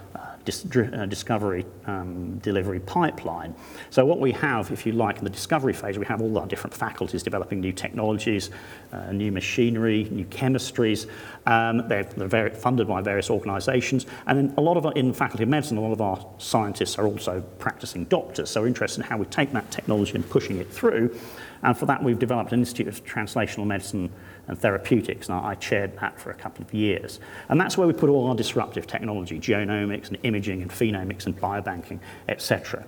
[0.49, 3.53] dis uh, discovery um, delivery pipeline.
[3.89, 6.47] So what we have, if you like, in the discovery phase, we have all our
[6.47, 8.49] different faculties developing new technologies,
[8.91, 11.07] uh, new machinery, new chemistries.
[11.45, 15.43] Um, they're, they're very funded by various organisations, and a lot of our, in Faculty
[15.43, 18.49] of Medicine, a lot of our scientists are also practicing doctors.
[18.49, 21.17] So we're interested in how we take that technology and pushing it through.
[21.63, 24.11] And for that, we've developed an Institute of Translational Medicine
[24.47, 27.19] and Therapeutics, and I chaired that for a couple of years.
[27.49, 31.39] And that's where we put all our disruptive technology, genomics and imaging and phenomics and
[31.39, 32.85] biobanking, etc.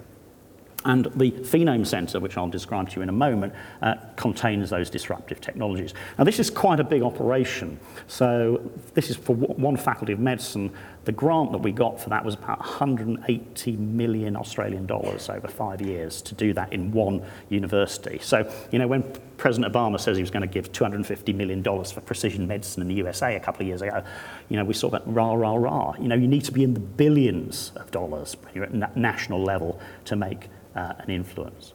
[0.83, 4.89] And the Phenome Centre, which I'll describe to you in a moment, uh, contains those
[4.89, 5.93] disruptive technologies.
[6.17, 7.79] Now, this is quite a big operation.
[8.07, 10.71] So, this is for one faculty of medicine
[11.05, 15.81] the grant that we got for that was about 180 million Australian dollars over five
[15.81, 18.19] years to do that in one university.
[18.21, 19.03] So, you know, when
[19.37, 22.93] President Obama says he was going to give $250 million for precision medicine in the
[22.95, 24.03] USA a couple of years ago,
[24.49, 25.95] you know, we saw that rah, rah, rah.
[25.99, 29.79] You know, you need to be in the billions of dollars at na national level
[30.05, 31.73] to make uh, an influence.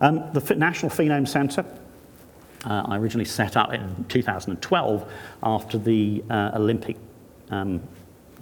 [0.00, 1.64] Um, the National Phenome Centre,
[2.64, 6.96] uh, I originally set up in 2012 after the uh, Olympic
[7.50, 7.82] um,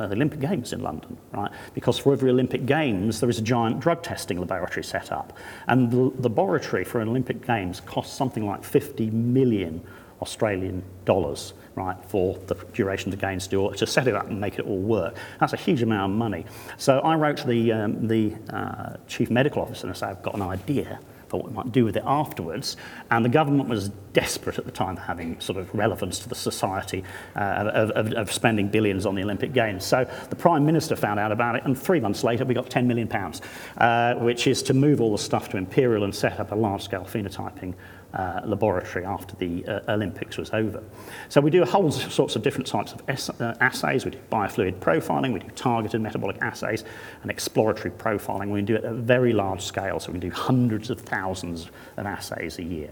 [0.01, 1.53] uh, the Olympic Games in London, right?
[1.75, 5.37] Because for every Olympic Games, there is a giant drug testing laboratory set up.
[5.69, 9.85] And the, the laboratory for an Olympic Games costs something like 50 million
[10.23, 14.41] Australian dollars, right, for the duration of the games to, to set it up and
[14.41, 15.17] make it all work.
[15.39, 16.47] That's a huge amount of money.
[16.79, 20.23] So I wrote to the, um, the uh, chief medical officer and I said, I've
[20.23, 20.99] got an idea
[21.31, 22.77] for what we might do with it afterwards.
[23.11, 26.35] And the government was desperate at the time for having sort of relevance to the
[26.35, 27.05] society
[27.37, 29.85] uh, of, of, of, spending billions on the Olympic Games.
[29.85, 32.89] So the Prime Minister found out about it, and three months later we got 10
[32.89, 33.41] million pounds,
[33.79, 37.05] uh, which is to move all the stuff to Imperial and set up a large-scale
[37.05, 37.75] phenotyping
[38.15, 40.83] uh, laboratory after the uh, Olympics was over.
[41.29, 44.05] So we do a whole sorts of different types of uh, assays.
[44.05, 46.85] We do biofluid profiling, we do targeted metabolic assays,
[47.23, 48.51] and exploratory profiling.
[48.51, 51.71] We do it at a very large scale, so we can do hundreds of thousands
[51.97, 52.91] of assays a year.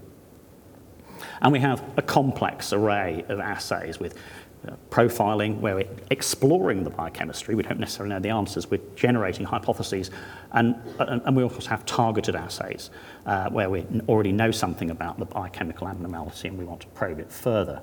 [1.41, 4.17] And we have a complex array of assays with
[4.90, 7.55] profiling, where we're exploring the biochemistry.
[7.55, 8.71] We don't necessarily know the answers.
[8.71, 10.11] We're generating hypotheses.
[10.53, 12.90] And, and, and we also have targeted assays,
[13.27, 17.18] uh, where we already know something about the biochemical abnormality and we want to probe
[17.21, 17.83] it further.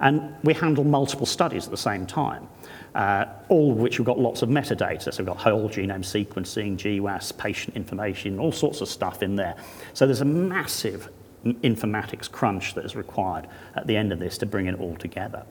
[0.00, 2.48] And we handle multiple studies at the same time,
[2.94, 5.12] uh, all of which we've got lots of metadata.
[5.12, 9.56] So we've got whole genome sequencing, GWAS, patient information, all sorts of stuff in there.
[9.92, 11.10] So there's a massive
[11.44, 15.44] informatics crunch that is required at the end of this to bring it all together.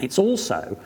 [0.00, 0.78] It's also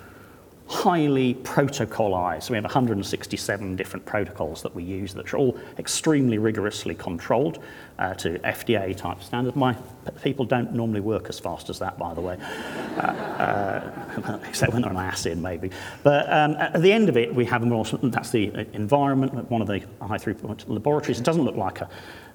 [0.70, 2.48] highly protocolized.
[2.48, 7.58] We have 167 different protocols that we use that are all extremely rigorously controlled
[7.98, 9.56] uh, to FDA type standards.
[9.56, 9.76] My
[10.22, 12.38] people don't normally work as fast as that, by the way,
[12.98, 15.72] uh, uh, except when they're on acid, maybe.
[16.04, 19.66] But um, at the end of it, we have more, that's the environment, one of
[19.66, 21.18] the high throughput laboratories.
[21.18, 21.90] It doesn't look like a,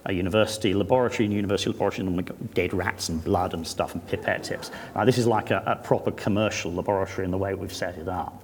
[0.06, 1.26] a university laboratory.
[1.26, 4.72] In university laboratory, normally got dead rats and blood and stuff and pipette tips.
[4.96, 8.08] Now, this is like a, a proper commercial laboratory in the way we've set it
[8.08, 8.42] up.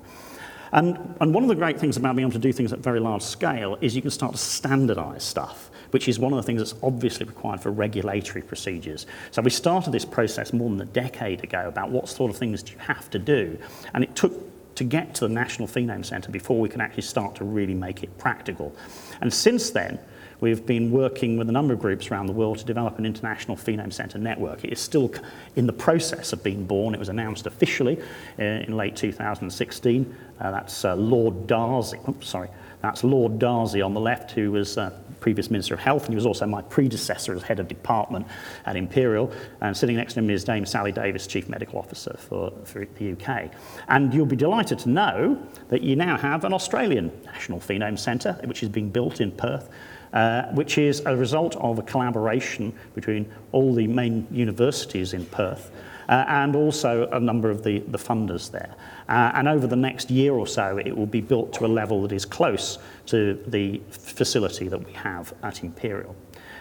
[0.74, 3.00] And, and one of the great things about being able to do things at very
[3.00, 6.62] large scale is you can start to standardize stuff, which is one of the things
[6.62, 9.06] that's obviously required for regulatory procedures.
[9.32, 12.64] So we started this process more than a decade ago about what sort of things
[12.64, 13.58] do you have to do.
[13.94, 14.32] And it took
[14.76, 18.04] to get to the National Phenome Centre before we can actually start to really make
[18.04, 18.74] it practical.
[19.20, 20.00] And since then,
[20.42, 23.56] we've been working with a number of groups around the world to develop an international
[23.56, 24.64] phenome centre network.
[24.66, 25.12] It is still
[25.56, 26.94] in the process of being born.
[26.94, 28.02] It was announced officially
[28.38, 30.16] uh, in late 2016.
[30.40, 32.08] Uh, that's uh, Lord Darzi.
[32.10, 32.50] Oops, sorry.
[32.82, 36.16] That's Lord Darzi on the left, who was uh, previous Minister of Health, and he
[36.16, 38.26] was also my predecessor as head of department
[38.66, 39.32] at Imperial.
[39.62, 43.12] And sitting next to him is Dame Sally Davies, Chief Medical Officer for, for the
[43.12, 43.52] UK.
[43.88, 48.34] And you'll be delighted to know that you now have an Australian National Phenome Centre,
[48.46, 49.70] which is being built in Perth.
[50.14, 55.72] Uh, which is a result of a collaboration between all the main universities in Perth
[56.10, 58.76] uh, and also a number of the, the funders there.
[59.08, 62.02] Uh, and over the next year or so, it will be built to a level
[62.02, 66.14] that is close to the facility that we have at Imperial.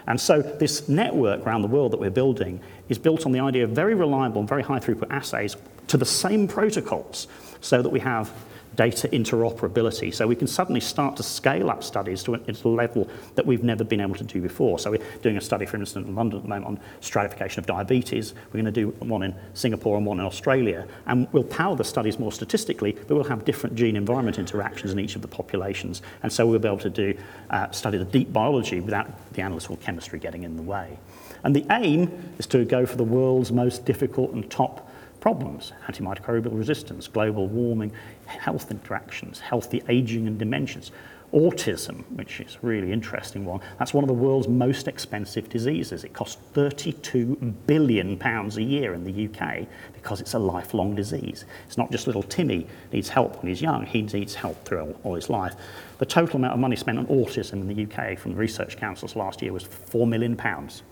[0.06, 3.64] And so this network around the world that we're building is built on the idea
[3.64, 5.56] of very reliable and very high throughput assays
[5.88, 7.26] to the same protocols
[7.60, 8.32] so that we have
[8.80, 10.12] data interoperability.
[10.14, 13.44] So we can suddenly start to scale up studies to a, to a level that
[13.44, 14.78] we've never been able to do before.
[14.78, 17.66] So we're doing a study, for instance, in London at the moment on stratification of
[17.66, 18.32] diabetes.
[18.46, 20.88] We're going to do one in Singapore and one in Australia.
[21.04, 25.14] And we'll power the studies more statistically, but we'll have different gene-environment interactions in each
[25.14, 26.00] of the populations.
[26.22, 27.14] And so we'll be able to do
[27.50, 30.98] uh, study the deep biology without the analytical chemistry getting in the way.
[31.44, 34.89] And the aim is to go for the world's most difficult and top
[35.20, 37.92] problems, antimicrobial resistance, global warming,
[38.26, 40.90] health interactions, healthy aging and dementias,
[41.32, 43.60] autism, which is a really interesting one.
[43.78, 46.02] That's one of the world's most expensive diseases.
[46.02, 51.44] It costs 32 billion pounds a year in the UK because it's a lifelong disease.
[51.66, 55.14] It's not just little Timmy needs help when he's young, he needs help through all
[55.14, 55.54] his life.
[55.98, 59.14] The total amount of money spent on autism in the UK from the research councils
[59.14, 60.82] last year was 4 million pounds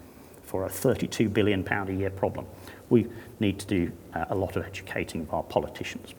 [0.44, 2.46] for a 32 billion pound a year problem.
[2.90, 3.06] We
[3.40, 6.14] need to do uh, a lot of educating of our politicians.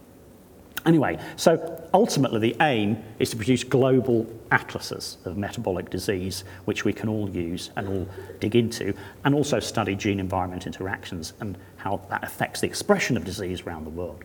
[0.86, 6.94] Anyway, so ultimately the aim is to produce global atlases of metabolic disease, which we
[6.94, 8.08] can all use and all
[8.40, 8.94] dig into,
[9.26, 13.84] and also study gene environment interactions and how that affects the expression of disease around
[13.84, 14.24] the world.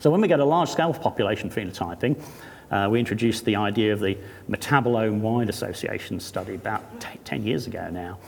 [0.00, 2.22] So when we get a large scale population phenotyping,
[2.70, 4.16] uh, we introduced the idea of the
[4.48, 6.82] metabolome wide association study about
[7.24, 8.18] 10 years ago now.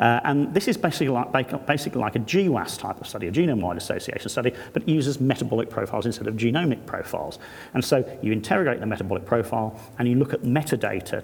[0.00, 3.76] Uh, and this is basically like, basically like a GWAS type of study, a genome-wide
[3.76, 7.38] association study, but uses metabolic profiles instead of genomic profiles.
[7.74, 11.22] And so you interrogate the metabolic profile and you look at metadata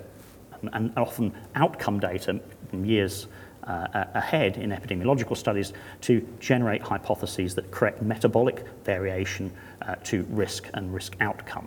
[0.60, 3.28] and, and often outcome data from years
[3.64, 9.50] uh, ahead in epidemiological studies to generate hypotheses that correct metabolic variation
[9.82, 11.66] uh, to risk and risk outcome.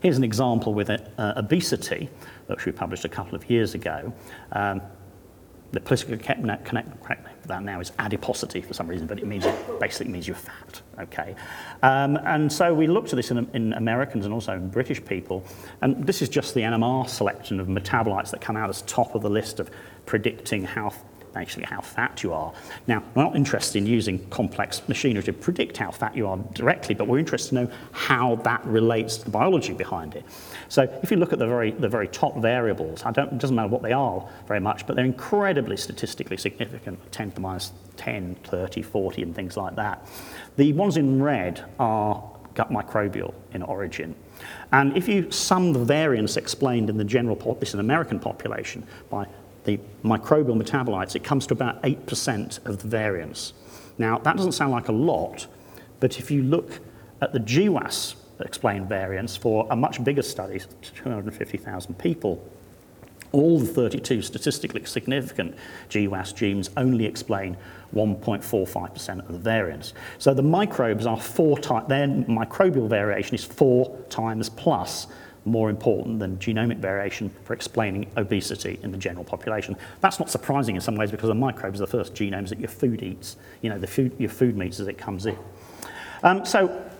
[0.00, 0.98] Here's an example with uh,
[1.36, 2.08] obesity,
[2.46, 4.12] which we published a couple of years ago.
[4.52, 4.80] Um,
[5.72, 9.26] the political connect, connect, correct for that now is adiposity for some reason, but it
[9.26, 10.82] means it basically means you're fat.
[10.98, 11.36] Okay,
[11.82, 15.44] um, and so we looked at this in, in Americans and also in British people,
[15.80, 19.22] and this is just the NMR selection of metabolites that come out as top of
[19.22, 19.70] the list of
[20.06, 20.92] predicting how
[21.36, 22.52] actually how fat you are.
[22.86, 26.94] Now, we're not interested in using complex machinery to predict how fat you are directly,
[26.94, 30.24] but we're interested to know how that relates to the biology behind it.
[30.68, 33.56] So if you look at the very, the very top variables, I don't, it doesn't
[33.56, 37.72] matter what they are very much, but they're incredibly statistically significant, 10 to the minus
[37.96, 40.06] 10, 30, 40, and things like that.
[40.56, 42.22] The ones in red are
[42.54, 44.14] gut microbial in origin.
[44.72, 48.86] And if you sum the variance explained in the general, this is an American population,
[49.08, 49.26] by
[49.64, 53.52] the microbial metabolites, it comes to about 8% of the variance.
[53.98, 55.46] Now, that doesn't sound like a lot,
[56.00, 56.80] but if you look
[57.20, 60.60] at the GWAS explained variance for a much bigger study,
[60.94, 62.42] 250,000 people,
[63.32, 65.54] all the 32 statistically significant
[65.88, 67.56] GWAS genes only explain
[67.94, 69.92] 1.45% of the variance.
[70.18, 75.06] So the microbes are four times, their microbial variation is four times plus
[75.44, 79.76] more important than genomic variation for explaining obesity in the general population.
[80.00, 82.68] That's not surprising in some ways because the microbes are the first genomes that your
[82.68, 85.38] food eats, you know, the food, your food meets as it comes in.
[86.22, 86.90] Um, so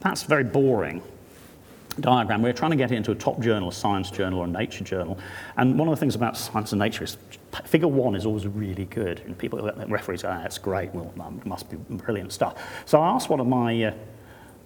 [0.00, 1.02] that's very boring
[2.00, 2.42] diagram.
[2.42, 4.84] We're trying to get it into a top journal, a science journal or a nature
[4.84, 5.18] journal.
[5.56, 7.16] And one of the things about science and nature is
[7.64, 9.20] figure one is always really good.
[9.20, 12.56] And people, referees go, oh, that's great, well, it must be brilliant stuff.
[12.84, 13.94] So I asked one of my uh,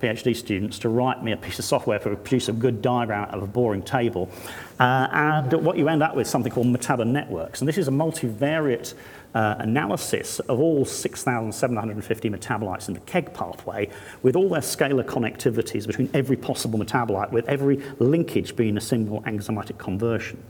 [0.00, 3.34] PhD students to write me a piece of software to produce a good diagram out
[3.34, 4.30] of a boring table.
[4.78, 7.60] Uh, and what you end up with is something called MetaboNetworks.
[7.60, 8.94] And this is a multivariate
[9.34, 13.90] uh, analysis of all 6,750 metabolites in the KEGG pathway
[14.22, 19.20] with all their scalar connectivities between every possible metabolite, with every linkage being a single
[19.22, 20.42] enzymatic conversion.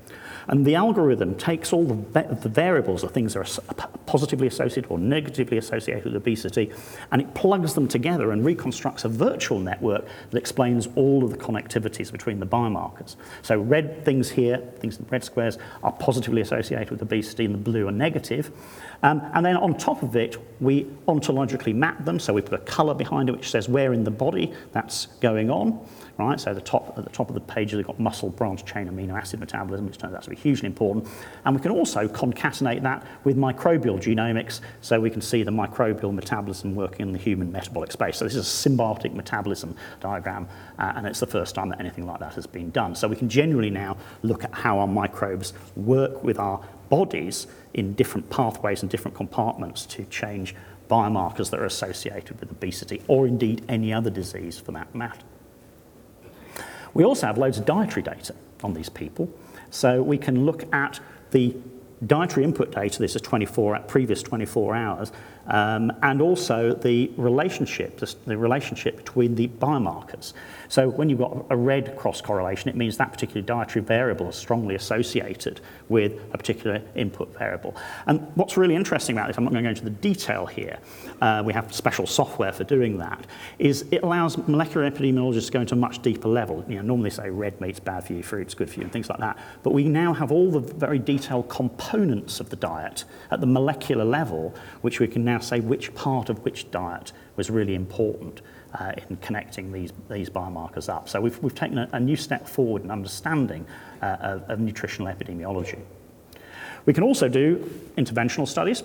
[0.49, 4.99] And the algorithm takes all the, the variables of things that are positively associated or
[4.99, 6.73] negatively associated with obesity,
[7.13, 11.37] and it plugs them together and reconstructs a virtual network that explains all of the
[11.37, 13.17] connectivities between the biomarkers.
[13.43, 17.59] So red things here, things in red squares, are positively associated with obesity, and the
[17.59, 18.51] blue are negative.
[19.03, 22.19] Um, and then on top of it, we ontologically map them.
[22.19, 25.51] So we put a color behind it which says where in the body that's going
[25.51, 25.87] on
[26.19, 26.39] right?
[26.41, 29.17] So the top, at the top of the page, we've got muscle branch chain amino
[29.17, 31.09] acid metabolism, which turns out to be hugely important.
[31.45, 36.13] And we can also concatenate that with microbial genomics, so we can see the microbial
[36.13, 38.19] metabolism working in the human metabolic space.
[38.19, 42.07] So this is a symbiotic metabolism diagram, uh, and it's the first time that anything
[42.07, 42.95] like that has been done.
[42.97, 47.93] So we can generally now look at how our microbes work with our bodies in
[47.95, 50.55] different pathways and different compartments to change
[50.89, 55.21] biomarkers that are associated with obesity or indeed any other disease for that matter.
[56.99, 58.35] We also have loads of dietary data
[58.65, 59.31] on these people.
[59.71, 60.99] So we can look at
[61.31, 61.55] the
[62.07, 65.13] dietary input data, this is 24, previous 24 hours,
[65.47, 70.33] um, and also the relationship, the, the, relationship between the biomarkers.
[70.69, 74.37] So when you've got a red cross correlation, it means that particular dietary variable is
[74.37, 77.77] strongly associated with a particular input variable.
[78.07, 80.79] And what's really interesting about this, I'm not going to go into the detail here,
[81.21, 83.27] uh, we have special software for doing that,
[83.59, 86.65] is it allows molecular epidemiologists to go into a much deeper level.
[86.69, 89.09] You know, normally say red meat's bad for you, fruit's good for you, and things
[89.09, 89.39] like that.
[89.63, 94.05] But we now have all the very detailed components of the diet at the molecular
[94.05, 98.41] level, which we can now say which part of which diet was really important.
[98.75, 101.09] Uh, in connecting these, these biomarkers up.
[101.09, 103.65] So we've, we've taken a, a new step forward in understanding
[104.03, 105.79] uh, of, of nutritional epidemiology.
[106.85, 108.83] We can also do interventional studies.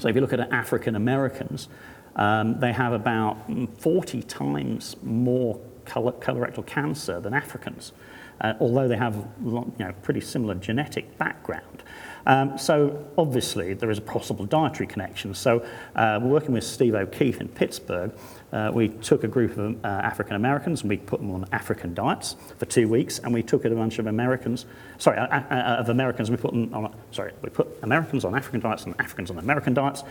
[0.00, 1.68] So if you look at African Americans,
[2.16, 3.36] um, they have about
[3.78, 7.92] 40 times more colorectal cancer than Africans,
[8.40, 11.82] uh, although they have you know, pretty similar genetic background.
[12.26, 15.34] Um, so obviously there is a possible dietary connection.
[15.34, 18.12] So uh, we're working with Steve O'Keefe in Pittsburgh.
[18.52, 21.94] Uh, we took a group of uh, African Americans and we put them on African
[21.94, 24.66] diets for two weeks, and we took a bunch of Americans,
[24.98, 28.34] sorry, uh, uh, uh of Americans, we put them on, sorry, we put Americans on
[28.34, 30.02] African diets and Africans on American diets.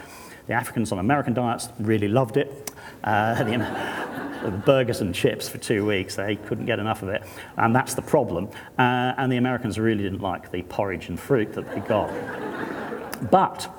[0.48, 2.72] The Africans on American diets really loved it.
[3.04, 7.24] Uh, the, burgers and chips for two weeks, they couldn't get enough of it,
[7.58, 8.48] and that's the problem.
[8.78, 12.10] and the Americans really didn't like the porridge and fruit that they got.
[13.30, 13.70] But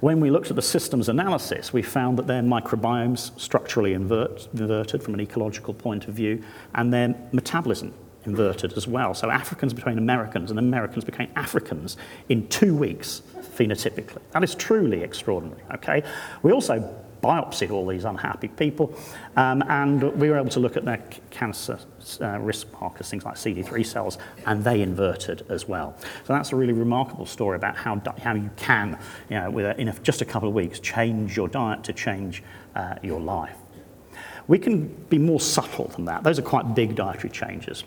[0.00, 5.02] when we looked at the systems analysis, we found that their microbiomes structurally invert, inverted
[5.02, 6.42] from an ecological point of view,
[6.74, 7.92] and their metabolism
[8.24, 9.14] inverted as well.
[9.14, 11.96] So Africans became Americans, and Americans became Africans
[12.28, 14.18] in two weeks phenotypically.
[14.32, 15.62] That is truly extraordinary.
[15.74, 16.02] Okay,
[16.42, 18.94] we also biopsied all these unhappy people,
[19.36, 21.78] um, and we were able to look at their cancer
[22.20, 25.96] uh, risk markers, things like CD3 cells, and they inverted as well.
[26.24, 28.98] So that's a really remarkable story about how, how you can,
[29.28, 31.92] you know, with a, in a, just a couple of weeks, change your diet to
[31.92, 32.42] change
[32.74, 33.56] uh, your life.
[34.48, 36.24] We can be more subtle than that.
[36.24, 37.84] Those are quite big dietary changes.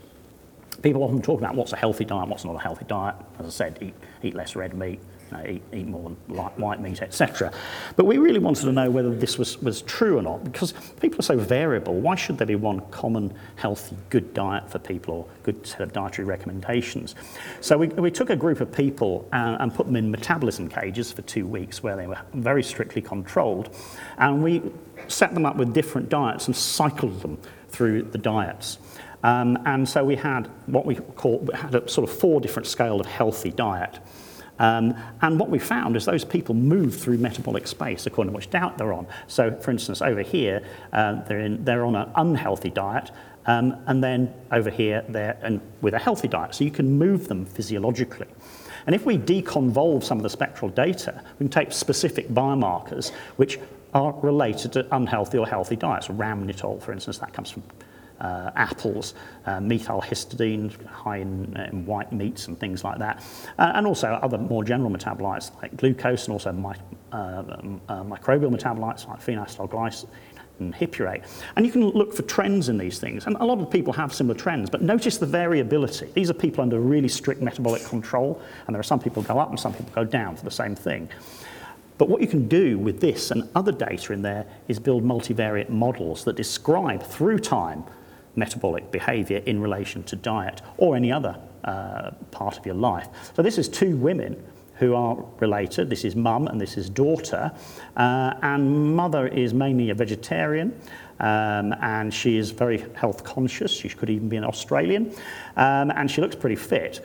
[0.82, 3.16] People often talk about what's a healthy diet, what's not a healthy diet.
[3.40, 5.00] As I said, eat, eat less red meat,
[5.34, 6.10] know, eat, eat more
[6.58, 7.52] white meat, etc.
[7.96, 11.20] But we really wanted to know whether this was, was true or not, because people
[11.20, 11.96] are so variable.
[11.96, 15.94] Why should there be one common, healthy, good diet for people or good set of
[15.94, 17.16] dietary recommendations?
[17.62, 21.12] So we, we took a group of people and, and put them in metabolism cages
[21.12, 23.76] for two weeks where they were very strictly controlled.
[24.18, 24.62] And we
[25.08, 27.38] set them up with different diets and cycled them
[27.70, 28.78] through the diets.
[29.24, 33.00] Um, and so we had what we call, had a sort of four different scale
[33.00, 34.00] of healthy diet.
[34.60, 38.50] Um, and what we found is those people move through metabolic space according to which
[38.50, 39.08] diet they're on.
[39.28, 43.12] So, for instance, over here, uh, they're, in, they're on an unhealthy diet,
[43.46, 46.56] um, and then over here, they're in, with a healthy diet.
[46.56, 48.28] So you can move them physiologically.
[48.86, 53.60] And if we deconvolve some of the spectral data, we can take specific biomarkers which
[53.94, 56.08] are related to unhealthy or healthy diets.
[56.08, 57.64] Rhamnitol, for instance, that comes from
[58.24, 59.14] apples,
[59.46, 63.24] uh, methylhistidine, high in, in, white meats and things like that,
[63.60, 66.76] uh, and also other more general metabolites like glucose and also my,
[67.12, 67.16] uh,
[67.90, 70.08] uh, microbial metabolites like phenacetylglycine
[70.60, 71.24] and hippurate.
[71.56, 73.26] And you can look for trends in these things.
[73.26, 76.10] And a lot of people have similar trends, but notice the variability.
[76.14, 79.50] These are people under really strict metabolic control, and there are some people go up
[79.50, 81.10] and some people go down for the same thing.
[81.98, 85.70] But what you can do with this and other data in there is build multivariate
[85.70, 87.84] models that describe through time
[88.36, 93.08] metabolic behavior in relation to diet or any other uh, part of your life.
[93.36, 94.44] So this is two women
[94.76, 95.90] who are related.
[95.90, 97.52] This is mum and this is daughter.
[97.96, 100.80] Uh, and mother is mainly a vegetarian
[101.24, 103.72] Um, and she is very health conscious.
[103.72, 105.16] She could even be an Australian.
[105.56, 107.00] Um, and she looks pretty fit.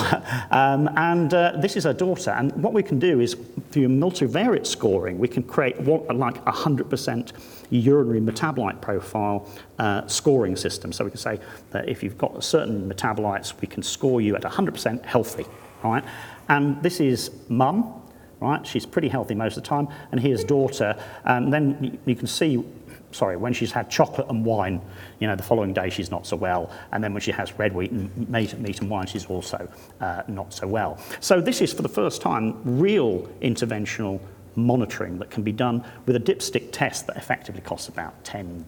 [0.50, 2.30] um, and uh, this is her daughter.
[2.30, 3.34] And what we can do is,
[3.70, 7.32] through multivariate scoring, we can create what, like 100%
[7.68, 9.46] urinary metabolite profile
[9.78, 10.90] uh, scoring system.
[10.90, 11.38] So we can say
[11.70, 15.44] that if you've got certain metabolites, we can score you at 100% healthy.
[15.84, 16.04] Right?
[16.48, 18.02] And this is mum,
[18.40, 18.66] right?
[18.66, 19.88] She's pretty healthy most of the time.
[20.10, 20.98] And here's daughter.
[21.24, 22.64] And then you can see
[23.10, 24.80] sorry, when she's had chocolate and wine,
[25.18, 26.70] you know, the following day she's not so well.
[26.92, 29.68] And then when she has red wheat and meat, meat and wine, she's also
[30.00, 30.98] uh, not so well.
[31.20, 34.20] So this is, for the first time, real interventional
[34.56, 38.64] monitoring that can be done with a dipstick test that effectively costs about $10,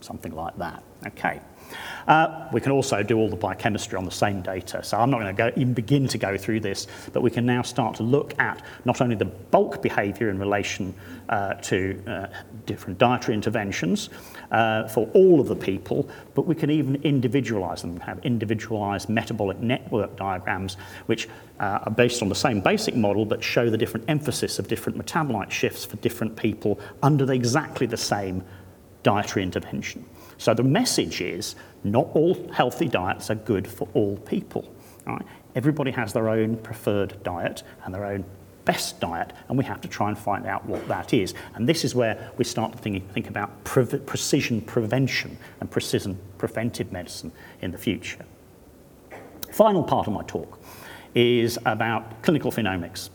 [0.00, 0.82] something like that.
[1.06, 1.40] Okay.
[2.06, 4.82] Uh, we can also do all the biochemistry on the same data.
[4.82, 7.62] So I'm not going to even begin to go through this, but we can now
[7.62, 10.94] start to look at not only the bulk behavior in relation
[11.28, 12.26] uh, to uh,
[12.66, 14.10] different dietary interventions
[14.50, 19.58] uh, for all of the people, but we can even individualize them, have individualized metabolic
[19.60, 21.28] network diagrams, which
[21.60, 24.98] uh, are based on the same basic model, but show the different emphasis of different
[24.98, 28.44] metabolite shifts for different people under the, exactly the same
[29.02, 30.04] dietary intervention.
[30.38, 34.72] So the message is not all healthy diets are good for all people.
[35.06, 35.24] Right?
[35.54, 38.24] Everybody has their own preferred diet and their own
[38.64, 41.34] best diet, and we have to try and find out what that is.
[41.54, 46.18] And this is where we start to think, think about pre- precision prevention and precision
[46.38, 47.30] preventive medicine
[47.60, 48.24] in the future.
[49.52, 50.58] Final part of my talk
[51.14, 53.10] is about clinical phenomics.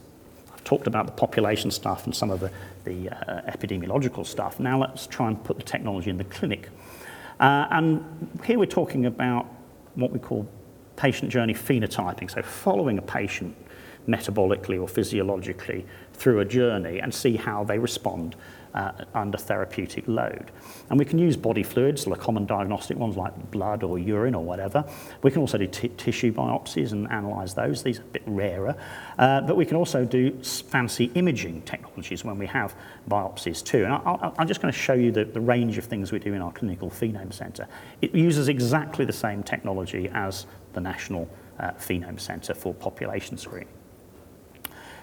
[0.53, 2.51] I've talked about the population stuff and some of the,
[2.85, 4.59] the uh, epidemiological stuff.
[4.59, 6.69] Now let's try and put the technology in the clinic.
[7.39, 8.03] Uh, and
[8.43, 9.45] here we're talking about
[9.95, 10.47] what we call
[10.95, 13.55] patient journey phenotyping, so following a patient
[14.07, 18.35] metabolically or physiologically through a journey and see how they respond
[18.73, 20.51] uh, under therapeutic load.
[20.89, 24.43] And we can use body fluids, the common diagnostic ones like blood or urine or
[24.43, 24.83] whatever.
[25.21, 27.83] We can also do tissue biopsies and analyze those.
[27.83, 28.75] These are a bit rarer.
[29.17, 32.75] Uh, but we can also do fancy imaging technologies when we have
[33.09, 33.85] biopsies too.
[33.85, 36.33] And I, am just going to show you the, the range of things we do
[36.33, 37.67] in our clinical phenome centre.
[38.01, 43.67] It uses exactly the same technology as the National uh, Phenome Centre for population screening.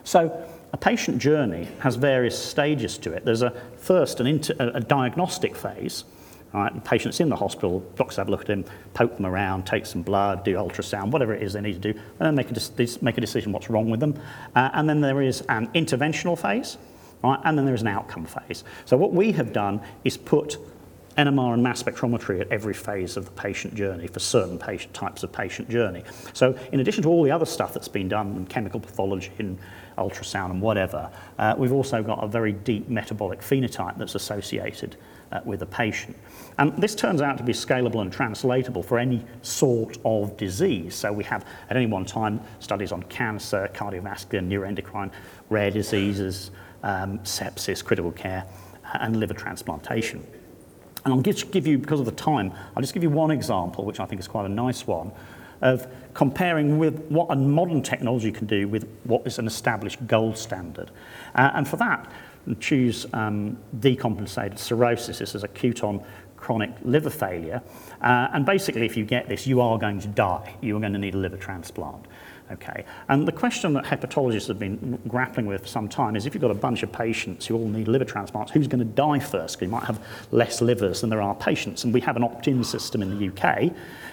[0.04, 3.24] So a patient journey has various stages to it.
[3.24, 6.04] There's a first an inter, a, diagnostic phase.
[6.52, 6.74] Right?
[6.74, 9.86] The patient's in the hospital, doctors have a look at him, poke them around, take
[9.86, 13.04] some blood, do ultrasound, whatever it is they need to do, and then make a,
[13.04, 14.20] make a decision what's wrong with them.
[14.54, 16.76] Uh, and then there is an interventional phase,
[17.24, 17.40] right?
[17.44, 18.62] and then there is an outcome phase.
[18.84, 20.58] So what we have done is put
[21.16, 25.22] NMR and mass spectrometry at every phase of the patient journey for certain patient types
[25.22, 26.04] of patient journey.
[26.34, 29.58] So in addition to all the other stuff that's been done in chemical pathology and
[29.96, 34.96] ultrasound and whatever, uh, we've also got a very deep metabolic phenotype that's associated
[35.32, 36.16] uh, with a patient.
[36.58, 40.94] And this turns out to be scalable and translatable for any sort of disease.
[40.94, 45.10] So we have at any one time studies on cancer, cardiovascular, neuroendocrine,
[45.48, 46.50] rare diseases,
[46.82, 48.44] um, sepsis, critical care,
[48.94, 50.24] and liver transplantation.
[51.07, 53.84] And I'll just give you, because of the time, I'll just give you one example,
[53.84, 55.12] which I think is quite a nice one,
[55.62, 60.36] of comparing with what a modern technology can do with what is an established gold
[60.36, 60.90] standard.
[61.36, 62.11] Uh, and for that,
[62.59, 65.20] choose um, decompensated cirrhosis.
[65.20, 66.04] This is acute on
[66.36, 67.62] chronic liver failure.
[68.02, 70.57] Uh, and basically, if you get this, you are going to die.
[70.61, 72.04] You are going to need a liver transplant.
[72.53, 72.84] Okay.
[73.09, 76.42] And the question that hepatologists have been grappling with for some time is if you've
[76.42, 79.57] got a bunch of patients who all need liver transplants, who's going to die first?
[79.57, 81.82] Because you might have less livers than there are patients.
[81.82, 83.72] And we have an opt in system in the UK,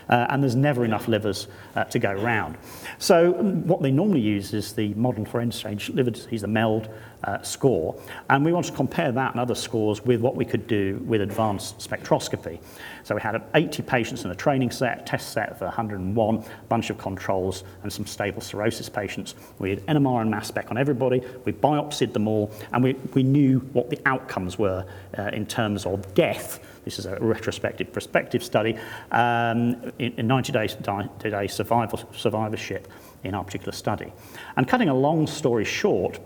[0.10, 2.58] uh, and there's never enough livers uh, to go around.
[2.98, 6.90] So, what they normally use is the model for end stage liver disease, the MELD
[7.24, 7.96] uh, score.
[8.30, 11.22] And we want to compare that and other scores with what we could do with
[11.22, 12.60] advanced spectroscopy.
[13.04, 16.90] So we had 80 patients in a training set, test set of 101, a bunch
[16.90, 19.36] of controls, and some stable cirrhosis patients.
[19.60, 21.22] We had NMR and mass spec on everybody.
[21.46, 24.86] We biopsied them all, and we, we knew what the outcomes were
[25.18, 26.60] uh, in terms of death.
[26.86, 28.78] This is a retrospective prospective study
[29.12, 32.88] um, in, in 90 days, day survival, survivorship
[33.24, 34.12] in our particular study.
[34.58, 36.20] And cutting a long story short,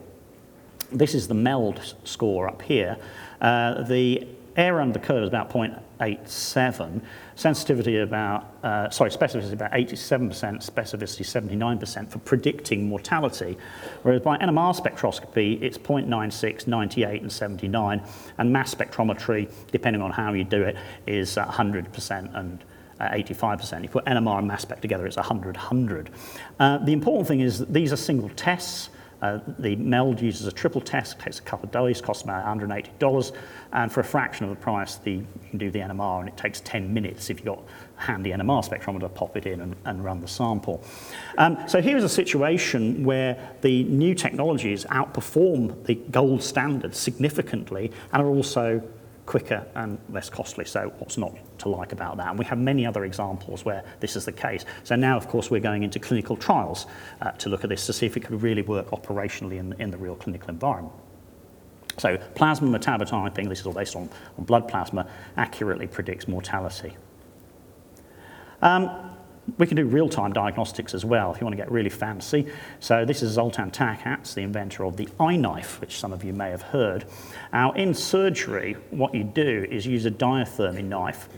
[0.92, 2.98] this is the MELD score up here.
[3.42, 4.28] Uh, the
[4.58, 7.02] error under the curve is about 0.87,
[7.36, 10.32] sensitivity about, uh, sorry, specificity about 87%,
[10.68, 13.58] specificity 79% for predicting mortality,
[14.02, 18.02] whereas by NMR spectroscopy, it's 0.96, 98, and 79,
[18.40, 22.64] and mass spectrometry, depending on how you do it, is 100% and
[23.00, 23.78] uh, 85%.
[23.78, 26.10] If you put NMR and mass spec together, it's 100, 100.
[26.60, 28.90] Uh, the important thing is that these are single tests.
[29.22, 33.32] Uh, the MELD uses a triple test, takes a couple of days, costs about $180,
[33.74, 36.38] and for a fraction of the price, the, you can do the NMR, and it
[36.38, 37.64] takes 10 minutes if you've got
[37.98, 40.84] a handy NMR spectrometer, pop it in and, and run the sample.
[41.38, 48.22] Um, so here's a situation where the new technologies outperform the gold standard significantly and
[48.22, 48.82] are also
[49.28, 50.66] quicker and less costly.
[50.66, 52.30] So what's not to like about that?
[52.30, 54.66] And we have many other examples where this is the case.
[54.84, 56.88] So now, of course, we're going into clinical trials
[57.22, 59.92] uh, to look at this to see if it could really work operationally in, in
[59.92, 60.96] the real clinical environment.
[62.00, 66.96] So plasma metabotyping, this is all based on, on blood plasma, accurately predicts mortality.
[68.62, 69.07] Um,
[69.58, 72.48] we can do real-time diagnostics as well if you want to get really fancy.
[72.80, 76.50] So this is Zoltan Takats, the inventor of the iKnife, which some of you may
[76.50, 77.06] have heard.
[77.54, 81.30] Now, in surgery, what you do is use a diathermy knife.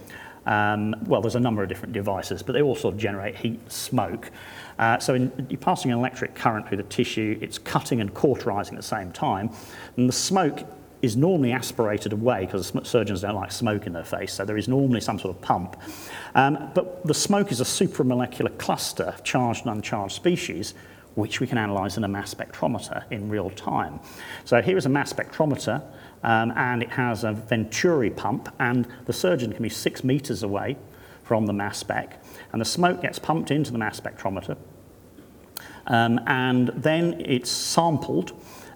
[0.45, 3.72] Um, well, there's a number of different devices, but they all sort of generate heat,
[3.72, 4.32] smoke.
[4.80, 8.74] Uh, so in, you're passing an electric current through the tissue, it's cutting and cauterizing
[8.74, 9.51] at the same time,
[9.97, 10.66] and the smoke
[11.01, 14.67] is normally aspirated away because surgeons don't like smoke in their face, so there is
[14.67, 15.77] normally some sort of pump.
[16.35, 20.73] Um, but the smoke is a supramolecular cluster of charged and uncharged species,
[21.15, 23.99] which we can analyze in a mass spectrometer in real time.
[24.45, 25.81] So here is a mass spectrometer,
[26.23, 30.77] um, and it has a Venturi pump, and the surgeon can be six meters away
[31.23, 32.21] from the mass spec,
[32.51, 34.57] and the smoke gets pumped into the mass spectrometer,
[35.87, 38.33] um, and then it's sampled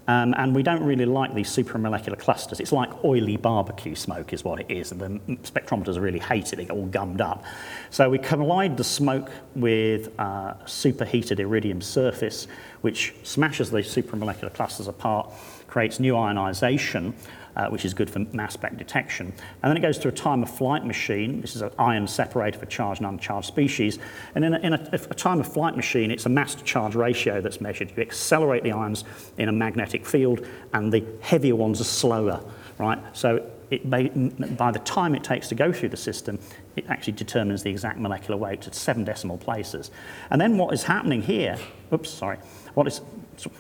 [0.08, 2.60] um, and we don't really like these supramolecular clusters.
[2.60, 6.58] It's like oily barbecue smoke is what it is, and the spectrometers really hate it.
[6.58, 7.43] They get all gummed up.
[7.89, 12.47] So we collide the smoke with uh, superheated iridium surface,
[12.82, 15.32] which smashes these supramolecular clusters apart,
[15.68, 17.14] creates new ionization,
[17.56, 19.34] uh, which is good for mass spec detection.
[19.62, 21.41] And then it goes to a time of flight machine.
[21.41, 23.99] This is an ion separator for charged and uncharged species.
[24.36, 26.95] And in, a, in a, a time of flight machine, it's a mass to charge
[26.95, 27.91] ratio that's measured.
[27.95, 29.04] You accelerate the ions
[29.38, 32.43] in a magnetic field, and the heavier ones are slower,
[32.78, 32.99] right?
[33.14, 36.39] So it by the time it takes to go through the system,
[36.76, 39.91] it actually determines the exact molecular weight at seven decimal places.
[40.30, 41.57] And then what is happening here,
[41.91, 42.38] oops, sorry,
[42.76, 43.01] what is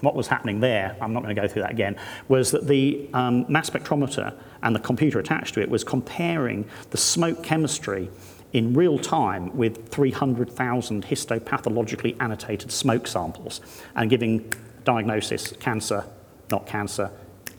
[0.01, 1.95] what was happening there, I'm not going to go through that again,
[2.27, 6.97] was that the um, mass spectrometer and the computer attached to it was comparing the
[6.97, 8.09] smoke chemistry
[8.53, 13.61] in real time with 300,000 histopathologically annotated smoke samples
[13.95, 14.53] and giving
[14.83, 16.05] diagnosis cancer,
[16.51, 17.09] not cancer,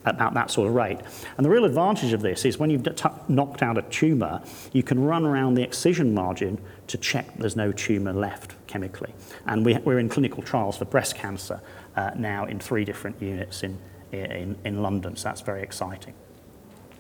[0.05, 0.98] about that sort of rate.
[1.36, 2.86] And the real advantage of this is when you've
[3.28, 4.42] knocked out a tumour,
[4.72, 9.14] you can run around the excision margin to check there's no tumour left chemically.
[9.46, 11.61] And we, we're in clinical trials for breast cancer
[11.96, 13.78] uh, now in three different units in,
[14.12, 16.14] in, in London, so that's very exciting.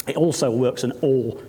[0.06, 1.42] It also works in all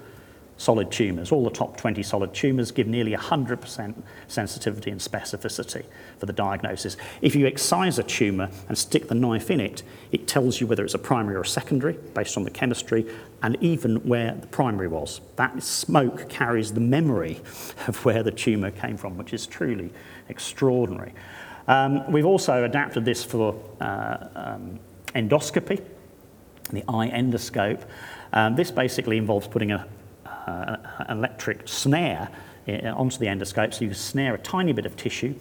[0.57, 1.31] solid tumours.
[1.31, 3.93] All the top 20 solid tumours give nearly 100%
[4.27, 5.85] sensitivity and specificity
[6.17, 6.95] for the diagnosis.
[7.21, 10.85] If you excise a tumour and stick the knife in it, it tells you whether
[10.85, 13.05] it's a primary or a secondary based on the chemistry
[13.43, 15.21] and even where the primary was.
[15.35, 17.41] That smoke carries the memory
[17.87, 19.91] of where the tumour came from, which is truly
[20.29, 21.13] extraordinary.
[21.67, 24.79] Um, we've also adapted this for uh, um,
[25.15, 25.81] endoscopy,
[26.71, 27.83] the iEndoscope.
[28.33, 29.87] Um, this basically involves putting a,
[30.45, 30.77] uh,
[31.09, 32.29] electric snare
[32.67, 35.35] uh, onto the endoscope, so you snare a tiny bit of tissue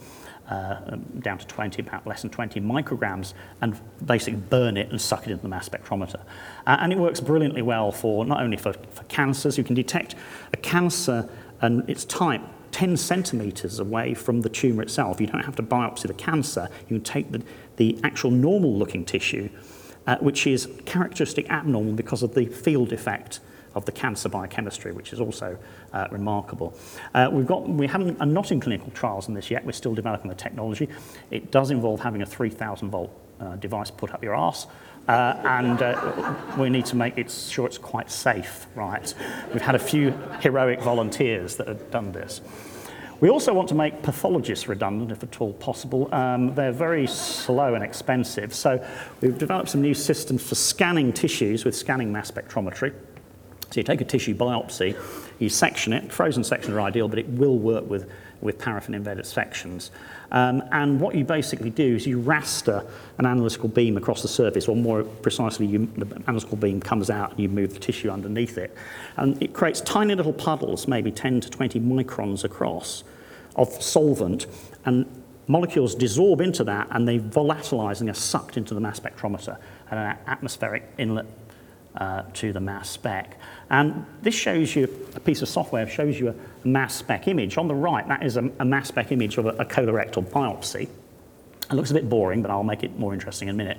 [0.49, 5.27] uh, down to 20, about less than 20 micrograms, and basically burn it and suck
[5.27, 6.21] it into the mass spectrometer.
[6.67, 10.15] Uh, and it works brilliantly well for not only for, for cancers, you can detect
[10.53, 11.29] a cancer
[11.61, 12.43] and its type
[12.73, 15.21] 10 centimetres away from the tumour itself.
[15.21, 16.69] You don't have to biopsy the cancer.
[16.83, 17.43] You can take the,
[17.77, 19.49] the actual normal looking tissue,
[20.07, 23.41] uh, which is characteristic abnormal because of the field effect
[23.75, 25.59] of the cancer biochemistry, which is also
[25.93, 26.77] uh, remarkable.
[27.15, 29.65] Uh, we've got, we haven't, are not in clinical trials on this yet.
[29.65, 30.89] We're still developing the technology.
[31.31, 33.11] It does involve having a 3,000 volt
[33.41, 34.67] uh, device put up your arse.
[35.09, 39.13] Uh, and uh, we need to make it sure it's quite safe, right?
[39.53, 42.41] We've had a few heroic volunteers that have done this.
[43.21, 46.13] We also want to make pathologists redundant, if at all possible.
[46.13, 48.85] Um, they're very slow and expensive, so
[49.21, 52.93] we've developed some new systems for scanning tissues with scanning mass spectrometry.
[53.75, 54.97] So you take a tissue biopsy,
[55.41, 58.09] you section it, frozen sections are ideal, but it will work with,
[58.41, 59.91] with paraffin-embedded sections.
[60.31, 64.69] Um, and what you basically do is you raster an analytical beam across the surface,
[64.69, 68.59] or more precisely, you, the analytical beam comes out and you move the tissue underneath
[68.59, 68.77] it.
[69.17, 73.03] And it creates tiny little puddles, maybe 10 to 20 microns across,
[73.57, 74.47] of solvent,
[74.85, 75.05] and
[75.49, 79.59] molecules desorb into that and they volatilize and are sucked into the mass spectrometer
[79.91, 81.27] at an atmospheric inlet
[81.97, 83.39] uh, to the mass spec.
[83.71, 84.85] And this shows you,
[85.15, 87.57] a piece of software shows you a mass spec image.
[87.57, 90.89] On the right, that is a, a mass spec image of a, a colorectal biopsy.
[91.71, 93.79] It looks a bit boring, but I'll make it more interesting in a minute.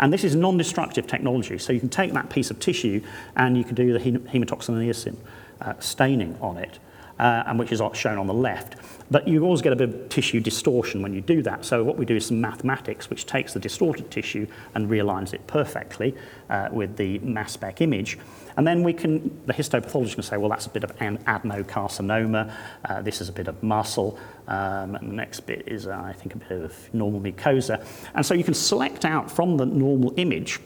[0.00, 3.02] And this is non-destructive technology, so you can take that piece of tissue
[3.36, 5.16] and you can do the hematoxin and eosin
[5.60, 6.78] uh, staining on it,
[7.20, 8.76] and which is shown on the left.
[9.10, 11.64] But you always get a bit of tissue distortion when you do that.
[11.64, 15.44] So what we do is some mathematics, which takes the distorted tissue and realigns it
[15.46, 16.14] perfectly
[16.48, 18.18] uh, with the mass spec image.
[18.56, 22.52] And then we can, the histopathologist can say, well, that's a bit of an adenocarcinoma,
[22.84, 24.18] uh, this is a bit of muscle,
[24.48, 27.84] um, and the next bit is, uh, I think, a bit of normal mucosa.
[28.14, 30.60] And so you can select out from the normal image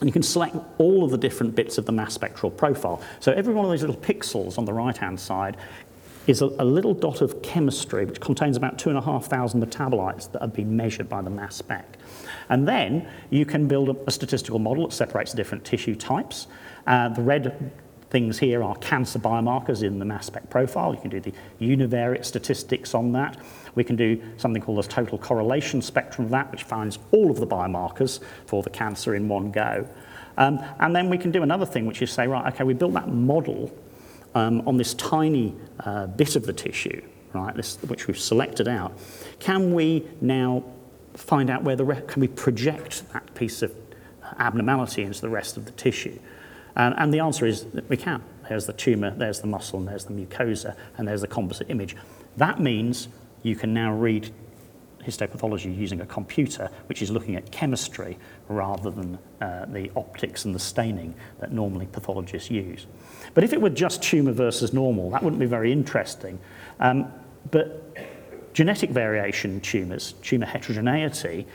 [0.00, 3.02] and you can select all of the different bits of the mass spectral profile.
[3.20, 5.56] So every one of those little pixels on the right-hand side
[6.28, 10.76] is a, a, little dot of chemistry which contains about 2,500 metabolites that have been
[10.76, 11.98] measured by the mass spec.
[12.50, 16.46] And then you can build a, a statistical model that separates the different tissue types.
[16.86, 17.72] Uh, the red
[18.10, 20.94] things here are cancer biomarkers in the mass spec profile.
[20.94, 23.36] You can do the univariate statistics on that.
[23.78, 27.38] We can do something called a total correlation spectrum of that, which finds all of
[27.38, 29.88] the biomarkers for the cancer in one go.
[30.36, 32.94] Um, and then we can do another thing, which is say, right, okay, we built
[32.94, 33.72] that model
[34.34, 37.00] um, on this tiny uh, bit of the tissue,
[37.32, 38.98] right, this, which we've selected out,
[39.38, 40.64] can we now
[41.14, 43.72] find out where the re- can we project that piece of
[44.40, 46.18] abnormality into the rest of the tissue?
[46.74, 48.24] And, and the answer is that we can.
[48.48, 51.94] There's the tumour, there's the muscle, and there's the mucosa, and there's the composite image.
[52.36, 53.06] That means
[53.42, 54.32] you can now read
[55.04, 58.18] histopathology using a computer, which is looking at chemistry
[58.48, 62.86] rather than uh, the optics and the staining that normally pathologists use.
[63.34, 66.38] But if it were just tumour versus normal, that wouldn't be very interesting.
[66.80, 67.12] Um,
[67.50, 67.96] but
[68.52, 71.46] genetic variation tumours, tumour heterogeneity,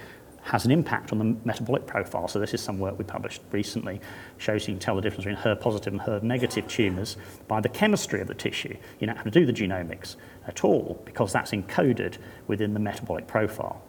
[0.44, 2.28] has an impact on the metabolic profile.
[2.28, 4.02] So this is some work we published recently,
[4.38, 7.16] shows you can tell the difference between HER positive and HER negative tumours
[7.48, 8.76] by the chemistry of the tissue.
[9.00, 10.18] You don't have to do the genomics
[10.48, 12.18] at all because that's encoded
[12.48, 13.82] within the metabolic profile.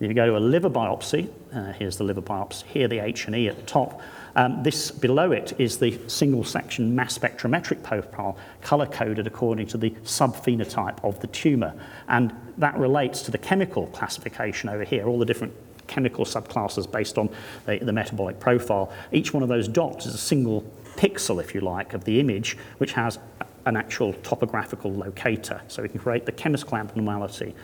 [0.00, 3.48] If you go to a liver biopsy, uh, here's the liver biopsy, here the H&E
[3.48, 4.00] at the top,
[4.34, 9.76] um, this below it is the single section mass spectrometric profile, color coded according to
[9.76, 11.74] the subphenotype of the tumor.
[12.08, 15.52] And that relates to the chemical classification over here, all the different
[15.86, 17.28] chemical subclasses based on
[17.66, 18.90] the, the metabolic profile.
[19.12, 20.62] Each one of those dots is a single
[20.96, 23.18] pixel, if you like, of the image, which has
[23.66, 25.60] an actual topographical locator.
[25.68, 27.54] So we can create the chemical abnormality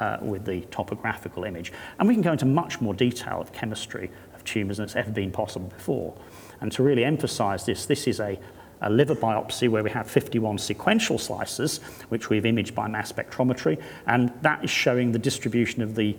[0.00, 1.72] uh, with the topographical image.
[1.98, 5.10] And we can go into much more detail of chemistry of tumours than it's ever
[5.10, 6.14] been possible before.
[6.60, 8.38] And to really emphasize this, this is a,
[8.80, 11.78] a liver biopsy where we have 51 sequential slices,
[12.08, 16.16] which we've imaged by mass spectrometry, and that is showing the distribution of the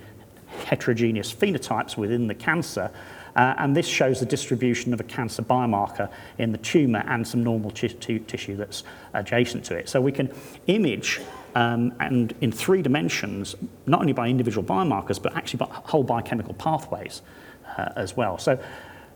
[0.66, 2.92] heterogeneous phenotypes within the cancer.
[3.36, 7.44] Uh, and this shows the distribution of a cancer biomarker in the tumour and some
[7.44, 8.84] normal tissue that's
[9.14, 9.90] adjacent to it.
[9.90, 10.32] So we can
[10.68, 11.22] image
[11.56, 13.56] um, and in three dimensions,
[13.86, 17.22] not only by individual biomarkers, but actually by whole biochemical pathways
[17.78, 18.38] uh, as well.
[18.38, 18.60] So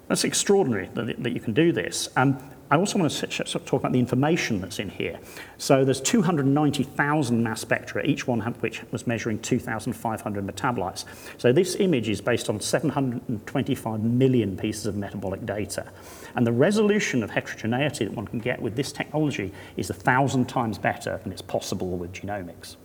[0.07, 2.09] that's extraordinary that, that you can do this.
[2.15, 2.39] Um,
[2.71, 5.19] I also want to talk about the information that's in here.
[5.57, 11.05] So there's 290,000 mass spectra, each one which was measuring 2,500 metabolites.
[11.39, 15.91] So this image is based on 725 million pieces of metabolic data.
[16.35, 20.47] And the resolution of heterogeneity that one can get with this technology is a thousand
[20.47, 22.75] times better than it's possible with genomics.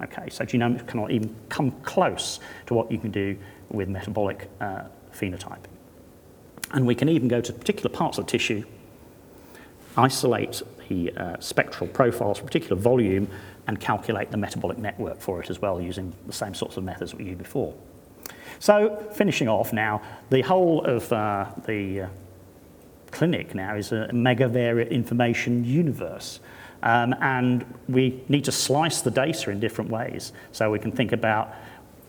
[0.00, 3.36] Okay, so genomics cannot even come close to what you can do
[3.68, 5.68] with metabolic uh, phenotyping.
[6.72, 8.64] And we can even go to particular parts of tissue
[9.96, 13.28] isolate the uh, spectral profiles for a particular volume
[13.66, 17.14] and calculate the metabolic network for it as well using the same sorts of methods
[17.14, 17.74] we used before.
[18.58, 22.08] So finishing off now, the whole of uh, the uh,
[23.10, 26.40] clinic now is a megavariate information universe.
[26.82, 30.32] Um, and we need to slice the data in different ways.
[30.52, 31.54] So we can think about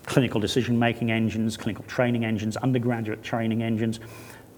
[0.04, 4.00] clinical decision-making engines, clinical training engines, undergraduate training engines,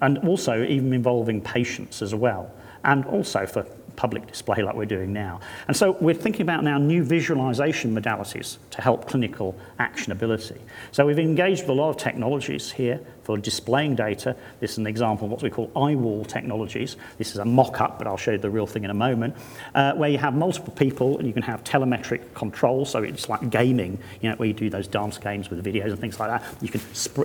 [0.01, 2.53] and also even involving patients as well
[2.89, 3.65] and also for
[3.97, 5.41] public display like we're doing now.
[5.67, 10.59] And so we're thinking about now new visualization modalities to help clinical actionability.
[10.93, 14.37] So we've engaged with a lot of technologies here for displaying data.
[14.61, 16.97] This is an example of what we call iWall technologies.
[17.19, 19.35] This is a mock-up, but I'll show you the real thing in a moment,
[19.75, 23.51] uh, where you have multiple people and you can have telemetric control, so it's like
[23.51, 26.63] gaming, you know, where you do those dance games with videos and things like that.
[26.63, 26.81] You can,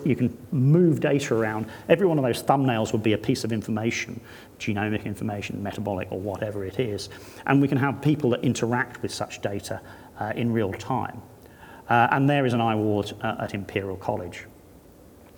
[0.06, 1.68] you can move data around.
[1.88, 4.20] Every one of those thumbnails would be a piece of information,
[4.60, 7.10] genomic information, metabolic, or whatever it is.
[7.46, 9.82] And we can have people that interact with such data
[10.20, 11.22] uh, in real time.
[11.90, 14.46] Uh, and there is an eye ward uh, at Imperial College.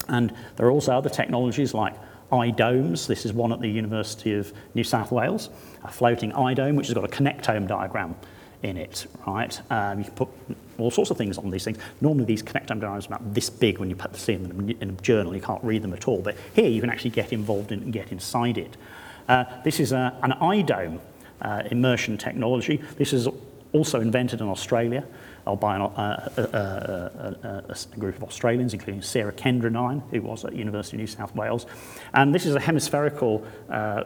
[0.08, 1.96] And there are also other technologies like
[2.32, 3.08] iDomes.
[3.08, 5.50] This is one at the University of New South Wales,
[5.84, 8.16] a floating iDome, which has got a connectome diagram
[8.64, 9.60] in it, right?
[9.72, 10.30] Um, you can put
[10.78, 11.78] all sorts of things on these things.
[12.02, 15.02] Normally these connectome diagrams are about this big when you put see them in a
[15.02, 17.82] journal, you can't read them at all, but here you can actually get involved in
[17.84, 18.76] and get inside it.
[19.28, 21.00] Uh, this is a, an iDome
[21.42, 22.82] uh, immersion technology.
[22.98, 23.28] This is
[23.74, 25.06] also invented in Australia
[25.54, 30.56] by an, uh, uh, uh, a group of Australians, including Sarah Kenderdine, who was at
[30.56, 31.68] University of New South Wales.
[32.14, 33.46] And this is a hemispherical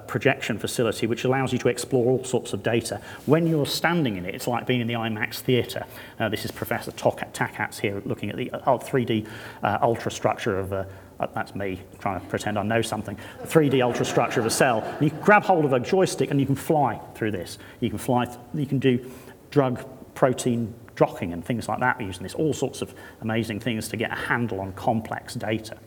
[0.07, 2.99] projection facility which allows you to explore all sorts of data.
[3.25, 5.85] When you're standing in it, it's like being in the IMAX theatre.
[6.17, 9.27] this is Professor Takats here looking at the 3D
[9.63, 10.87] ultrastructure of a,
[11.19, 14.81] that's me trying to pretend I know something, 3D ultrastructure of a cell.
[14.81, 17.57] And you grab hold of a joystick and you can fly through this.
[17.81, 19.05] You can fly, you can do
[19.51, 23.97] drug protein docking and things like that using this, all sorts of amazing things to
[23.97, 25.77] get a handle on complex data.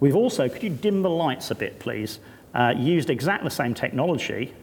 [0.00, 2.20] We've also, could you dim the lights a bit, please,
[2.54, 4.54] uh, used exactly the same technology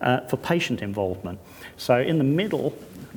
[0.00, 1.40] uh, for patient involvement.
[1.76, 2.76] So in the middle,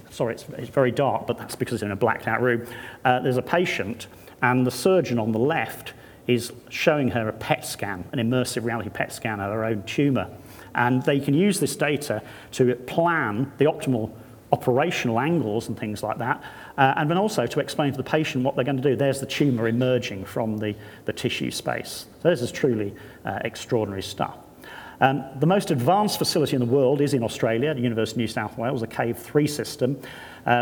[0.10, 2.66] sorry, it's, it's very dark, but that's because it's in a blacked out room,
[3.06, 4.08] uh, there's a patient,
[4.42, 5.94] and the surgeon on the left
[6.30, 10.30] is showing her a PET scan, an immersive reality PET scan of her own tumour.
[10.76, 12.22] And they can use this data
[12.52, 14.12] to plan the optimal
[14.52, 16.44] operational angles and things like that,
[16.78, 18.96] uh, and then also to explain to the patient what they're going to do.
[18.96, 20.76] There's the tumour emerging from the,
[21.06, 22.06] the tissue space.
[22.22, 24.38] So this is truly uh, extraordinary stuff.
[25.02, 28.28] Um, the most advanced facility in the world is in Australia, the University of New
[28.28, 30.00] South Wales, a Cave 3 system,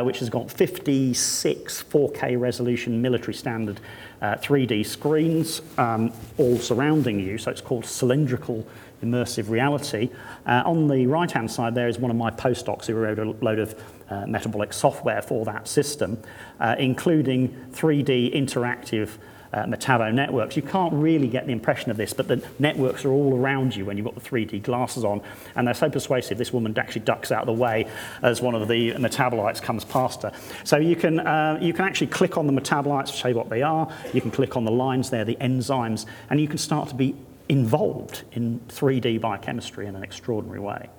[0.04, 3.80] which has got 56 4K resolution military standard
[4.22, 7.38] uh, 3D screens um, all surrounding you.
[7.38, 8.68] So it's called cylindrical
[9.04, 10.10] immersive reality.
[10.46, 13.60] Uh, on the right-hand side there is one of my postdocs who wrote a load
[13.60, 16.18] of uh, metabolic software for that system,
[16.60, 19.18] uh, including 3D interactive
[19.54, 20.56] uh, networks.
[20.56, 23.86] You can't really get the impression of this, but the networks are all around you
[23.86, 25.22] when you've got the 3D glasses on,
[25.56, 26.38] and they're so persuasive.
[26.38, 27.88] This woman actually ducks out of the way
[28.22, 30.32] as one of the metabolites comes past her.
[30.64, 33.62] So you can, uh, you can actually click on the metabolites to show what they
[33.62, 33.92] are.
[34.14, 37.16] You can click on the lines there, the enzymes, and you can start to be
[37.50, 40.90] involved in 3D biochemistry in an extraordinary way.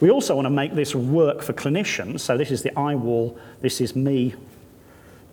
[0.00, 2.20] We also want to make this work for clinicians.
[2.20, 3.38] So this is the iWall.
[3.60, 4.34] This is me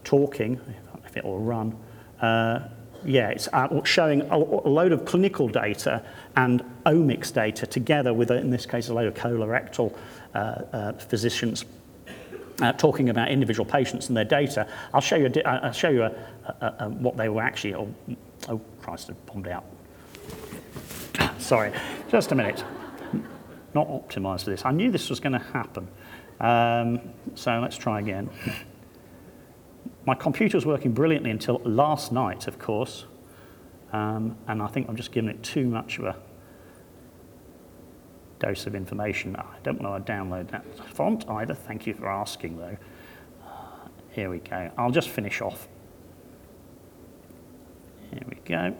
[0.03, 0.59] talking,
[1.05, 1.75] if it will run.
[2.22, 2.59] Uh,
[3.03, 6.03] yeah, it's uh, showing a, load of clinical data
[6.36, 9.95] and omics data together with, in this case, a load of colorectal
[10.36, 11.65] uh, uh, physicians
[12.61, 14.67] uh, talking about individual patients and their data.
[14.93, 16.11] I'll show you, a, I'll show you a,
[16.61, 17.93] a, a, what they were actually, oh,
[18.49, 19.65] oh Christ, I bombed out.
[21.39, 21.72] Sorry,
[22.09, 22.63] just a minute.
[23.74, 24.65] Not optimized for this.
[24.65, 25.88] I knew this was going to happen.
[26.39, 26.99] Um,
[27.36, 28.30] so let's try again.
[30.06, 33.06] My computer was working brilliantly until last night, of course.
[33.93, 36.16] Um, and I think I'm just giving it too much of a
[38.39, 39.36] dose of information.
[39.36, 41.54] I don't want to download that font either.
[41.54, 42.78] Thank you for asking, though.
[43.45, 44.72] Uh, here we go.
[44.78, 45.68] I'll just finish off.
[48.12, 48.76] Here we go.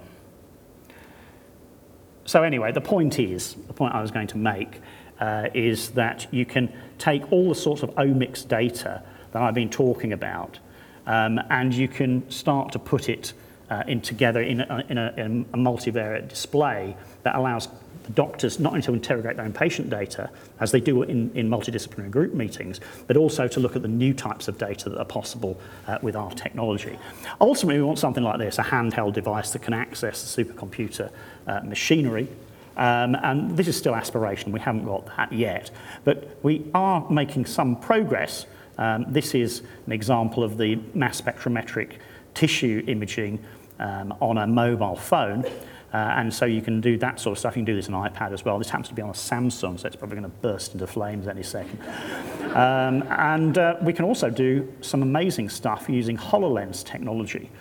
[2.26, 4.82] So anyway, the point is, the point I was going to make
[5.20, 9.70] uh, is that you can take all the sorts of omics data that I've been
[9.70, 10.60] talking about
[11.12, 13.34] um, and you can start to put it
[13.70, 17.68] uh, in together in a, in a, in a multivariate display that allows
[18.04, 20.30] the doctors not only to interrogate their own patient data,
[20.62, 24.14] as they do in, in multidisciplinary group meetings, but also to look at the new
[24.14, 26.98] types of data that are possible uh, with our technology.
[27.42, 31.12] Ultimately, we want something like this, a handheld device that can access the supercomputer
[31.46, 32.30] uh, machinery
[32.78, 35.72] um, and this is still aspiration, we haven't got that yet.
[36.04, 38.46] But we are making some progress.
[38.82, 41.98] Um, this is an example of the mass spectrometric
[42.34, 43.38] tissue imaging
[43.78, 45.46] um, on a mobile phone.
[45.94, 47.56] Uh, and so you can do that sort of stuff.
[47.56, 48.58] You can do this on an iPad as well.
[48.58, 51.28] This happens to be on a Samsung, so it's probably going to burst into flames
[51.28, 51.80] any second.
[52.56, 57.52] Um, and uh, we can also do some amazing stuff using HoloLens technology.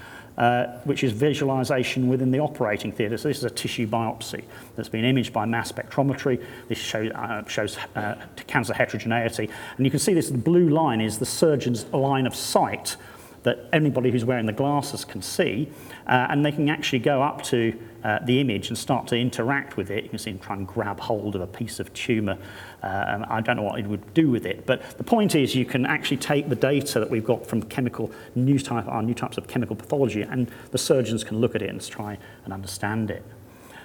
[0.41, 3.19] Uh, which is visualization within the operating theatre.
[3.19, 4.43] So this is a tissue biopsy
[4.75, 6.43] that's been imaged by mass spectrometry.
[6.67, 8.15] This show, uh, shows uh,
[8.47, 9.51] cancer heterogeneity.
[9.77, 12.97] And you can see this, the blue line is the surgeon's line of sight
[13.43, 15.69] that anybody who's wearing the glasses can see,
[16.07, 19.77] uh, and they can actually go up to uh, the image and start to interact
[19.77, 20.05] with it.
[20.05, 22.39] You can see him try and grab hold of a piece of tumour.
[22.83, 25.65] Um, I don't know what it would do with it, but the point is you
[25.65, 29.39] can actually take the data that we've got from chemical new type, our new types
[29.39, 33.25] of chemical pathology, and the surgeons can look at it and try and understand it.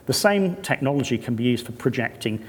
[0.05, 2.45] The same technology can be used for projecting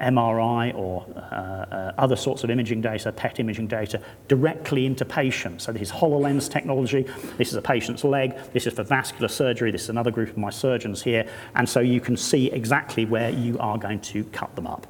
[0.00, 5.64] MRI or uh, uh, other sorts of imaging data, PET imaging data, directly into patients.
[5.64, 7.06] So this is HoloLens technology.
[7.38, 8.36] This is a patient's leg.
[8.52, 9.70] This is for vascular surgery.
[9.70, 11.26] This is another group of my surgeons here.
[11.54, 14.86] And so you can see exactly where you are going to cut them up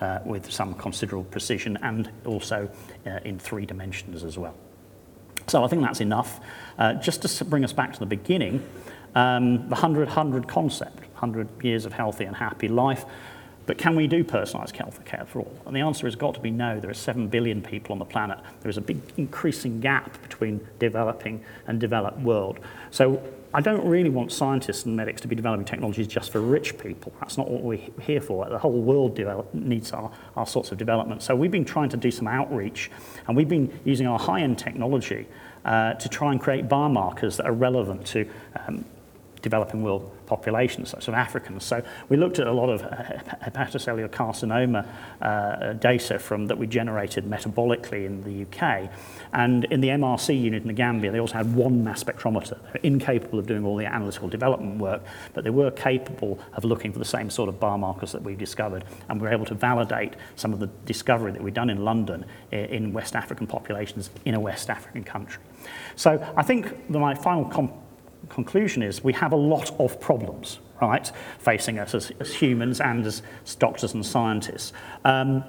[0.00, 2.68] uh, with some considerable precision and also
[3.06, 4.54] uh, in three dimensions as well.
[5.46, 6.40] So I think that's enough.
[6.78, 8.66] Uh, just to bring us back to the beginning,
[9.14, 13.04] um, the 100 100 concept, 100 years of healthy and happy life.
[13.66, 15.56] But can we do personalised health care for all?
[15.66, 16.80] And the answer has got to be no.
[16.80, 18.38] There are 7 billion people on the planet.
[18.60, 22.58] There is a big increasing gap between developing and developed world.
[22.90, 23.22] So
[23.54, 27.12] I don't really want scientists and medics to be developing technologies just for rich people.
[27.20, 28.48] That's not what we're here for.
[28.48, 31.22] The whole world develop, needs our, our sorts of development.
[31.22, 32.90] So we've been trying to do some outreach,
[33.28, 35.28] and we've been using our high-end technology
[35.64, 38.28] uh, to try and create biomarkers that are relevant to
[38.66, 38.84] um,
[39.40, 41.64] developing world populations, such as Africans.
[41.64, 44.86] So we looked at a lot of hepatocellular carcinoma
[45.22, 48.90] uh, data from that we generated metabolically in the UK.
[49.32, 52.58] And in the MRC unit in the Gambia, they also had one mass spectrometer.
[52.72, 55.02] They're incapable of doing all the analytical development work,
[55.32, 58.84] but they were capable of looking for the same sort of biomarkers that we've discovered.
[59.08, 62.24] And we were able to validate some of the discovery that we've done in London
[62.50, 65.42] in West African populations in a West African country.
[65.96, 67.44] So I think my final
[68.28, 73.06] conclusion is we have a lot of problems, right, facing us as, as humans and
[73.06, 73.22] as,
[73.58, 74.72] doctors and scientists.
[75.04, 75.44] Um,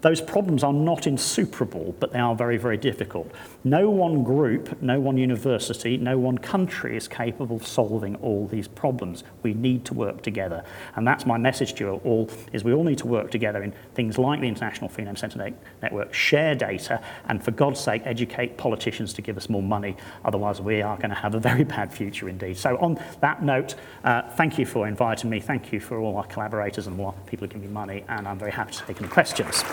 [0.00, 3.30] those problems are not insuperable, but they are very, very difficult.
[3.64, 8.68] No one group, no one university, no one country is capable of solving all these
[8.68, 9.24] problems.
[9.42, 10.64] We need to work together.
[10.96, 13.72] And that's my message to you all, is we all need to work together in
[13.94, 19.12] things like the International Phenome Centre Network, share data, and for God's sake, educate politicians
[19.14, 19.96] to give us more money.
[20.24, 22.56] Otherwise, we are going to have a very bad future indeed.
[22.56, 23.74] So on that note,
[24.04, 25.40] uh, thank you for inviting me.
[25.40, 28.04] Thank you for all our collaborators and all our people who give me money.
[28.08, 29.64] And I'm very happy to take any questions.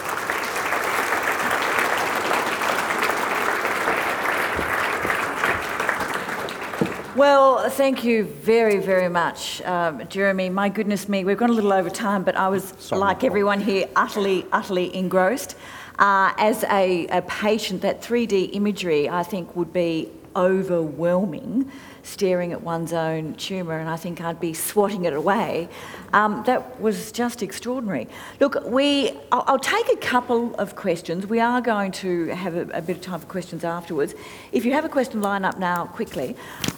[7.16, 10.49] Well, thank you very, very much, um, Jeremy.
[10.49, 13.61] My goodness me, we've gone a little over time, but I was, Sorry, like everyone
[13.61, 15.55] here, utterly, utterly engrossed.
[15.99, 21.72] Uh, as a, a patient, that 3D imagery, I think, would be overwhelming
[22.06, 25.68] staring at one's own tumour, and I think I'd be swatting it away.
[26.14, 28.08] Um, that was just extraordinary.
[28.39, 31.26] Look, we, I'll, I'll, take a couple of questions.
[31.26, 34.14] We are going to have a, a, bit of time for questions afterwards.
[34.51, 36.36] If you have a question, line up now quickly.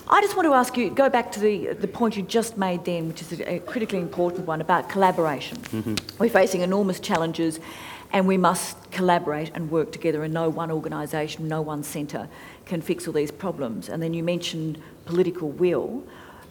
[0.09, 2.85] I just want to ask you, go back to the, the point you just made
[2.85, 5.57] then, which is a, critically important one about collaboration.
[5.57, 5.95] Mm-hmm.
[6.17, 7.59] We're facing enormous challenges
[8.13, 12.29] and we must collaborate and work together and no one organisation, no one centre
[12.65, 13.89] can fix all these problems.
[13.89, 16.03] And then you mentioned political will.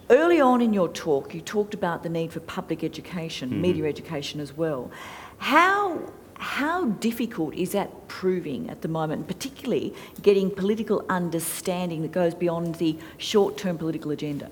[0.09, 3.61] Early on in your talk, you talked about the need for public education, mm-hmm.
[3.61, 4.91] media education as well.
[5.37, 5.99] How
[6.39, 12.75] how difficult is that proving at the moment, particularly getting political understanding that goes beyond
[12.75, 14.49] the short term political agenda?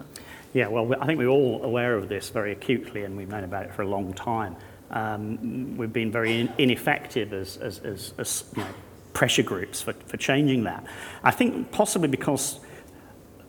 [0.53, 3.65] Yeah, well, I think we're all aware of this very acutely and we've known about
[3.65, 4.55] it for a long time.
[4.89, 8.69] Um, we've been very in- ineffective as, as, as, as you know,
[9.13, 10.85] pressure groups for, for changing that.
[11.23, 12.59] I think possibly because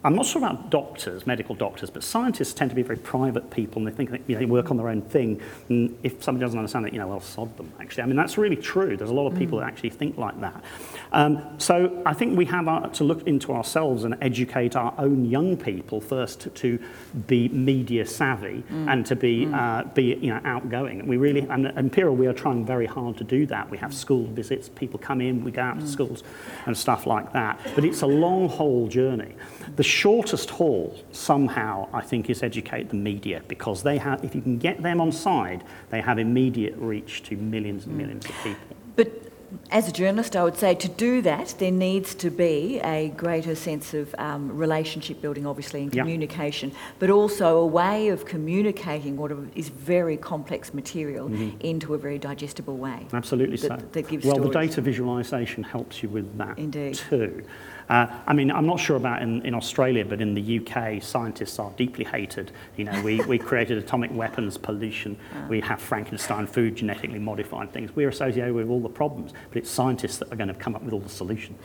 [0.07, 3.79] I'm not sure about doctors, medical doctors, but scientists tend to be very private people
[3.79, 5.41] and they think that, you know, they work on their own thing.
[5.69, 8.05] And if somebody doesn't understand it, you know, well, sod them, actually.
[8.05, 8.97] I mean, that's really true.
[8.97, 9.63] There's a lot of people mm.
[9.63, 10.63] that actually think like that.
[11.11, 15.25] Um, so I think we have our, to look into ourselves and educate our own
[15.25, 16.79] young people first to
[17.27, 18.93] be media savvy mm.
[18.93, 19.55] and to be, mm.
[19.55, 21.01] uh, be you know, outgoing.
[21.01, 23.69] And we really, and at Imperial, we are trying very hard to do that.
[23.71, 25.89] We have school visits, people come in, we go out to mm.
[25.89, 26.23] schools
[26.67, 27.59] and stuff like that.
[27.75, 29.35] But it's a long whole journey.
[29.77, 34.41] The shortest haul, somehow, I think, is educate the media because they have, if you
[34.41, 38.77] can get them on side, they have immediate reach to millions and millions of people.
[38.97, 39.27] But
[39.71, 43.55] as a journalist, I would say to do that, there needs to be a greater
[43.55, 46.79] sense of um, relationship building, obviously, and communication, yep.
[46.99, 51.61] but also a way of communicating what is very complex material mm-hmm.
[51.61, 53.07] into a very digestible way.
[53.13, 53.87] Absolutely that, so.
[53.93, 54.53] That gives well, stories.
[54.53, 56.95] the data visualization helps you with that Indeed.
[56.95, 57.45] too.
[57.89, 61.59] Uh, I mean, I'm not sure about in, in Australia, but in the UK, scientists
[61.59, 62.51] are deeply hated.
[62.77, 65.17] You know, we, we created atomic weapons pollution.
[65.35, 65.49] Oh.
[65.49, 67.95] We have Frankenstein food, genetically modified things.
[67.95, 70.83] We're associated with all the problems, but it's scientists that are going to come up
[70.83, 71.59] with all the solutions.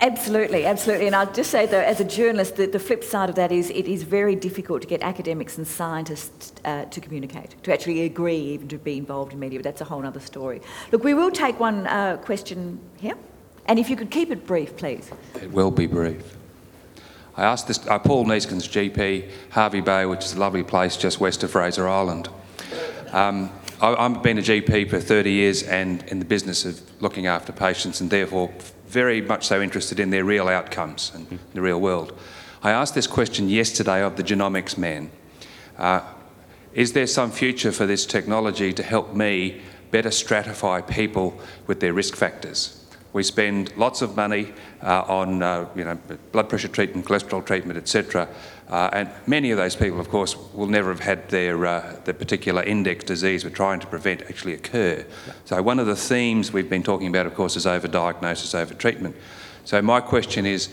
[0.00, 1.06] Absolutely, absolutely.
[1.06, 3.70] And I'll just say, though, as a journalist, the, the flip side of that is
[3.70, 8.36] it is very difficult to get academics and scientists uh, to communicate, to actually agree,
[8.36, 9.60] even to be involved in media.
[9.60, 10.60] But that's a whole other story.
[10.90, 13.14] Look, we will take one uh, question here.
[13.66, 15.10] And if you could keep it brief, please.
[15.40, 16.36] It will be brief.
[17.36, 21.20] I asked this, uh, Paul Neeskens, GP, Hervey Bay, which is a lovely place just
[21.20, 22.28] west of Fraser Island.
[23.12, 23.50] Um,
[23.80, 27.52] I- I've been a GP for 30 years and in the business of looking after
[27.52, 28.50] patients and therefore
[28.86, 32.12] very much so interested in their real outcomes and the real world.
[32.62, 35.10] I asked this question yesterday of the genomics man.
[35.78, 36.00] Uh,
[36.74, 41.92] is there some future for this technology to help me better stratify people with their
[41.92, 42.81] risk factors?
[43.12, 45.98] We spend lots of money uh, on uh, you know,
[46.32, 48.26] blood pressure treatment, cholesterol treatment, etc.
[48.68, 52.14] Uh, and many of those people, of course, will never have had their, uh, the
[52.14, 55.04] particular index disease we're trying to prevent actually occur.
[55.44, 59.14] So one of the themes we've been talking about, of course, is overdiagnosis, overtreatment.
[59.64, 60.70] So my question is,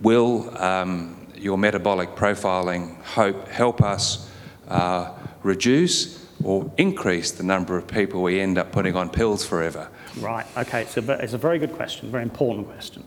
[0.00, 4.28] will um, your metabolic profiling hope help us
[4.66, 5.12] uh,
[5.44, 9.88] reduce or increase the number of people we end up putting on pills forever?
[10.18, 13.04] Right, okay, so it's a very good question, very important question.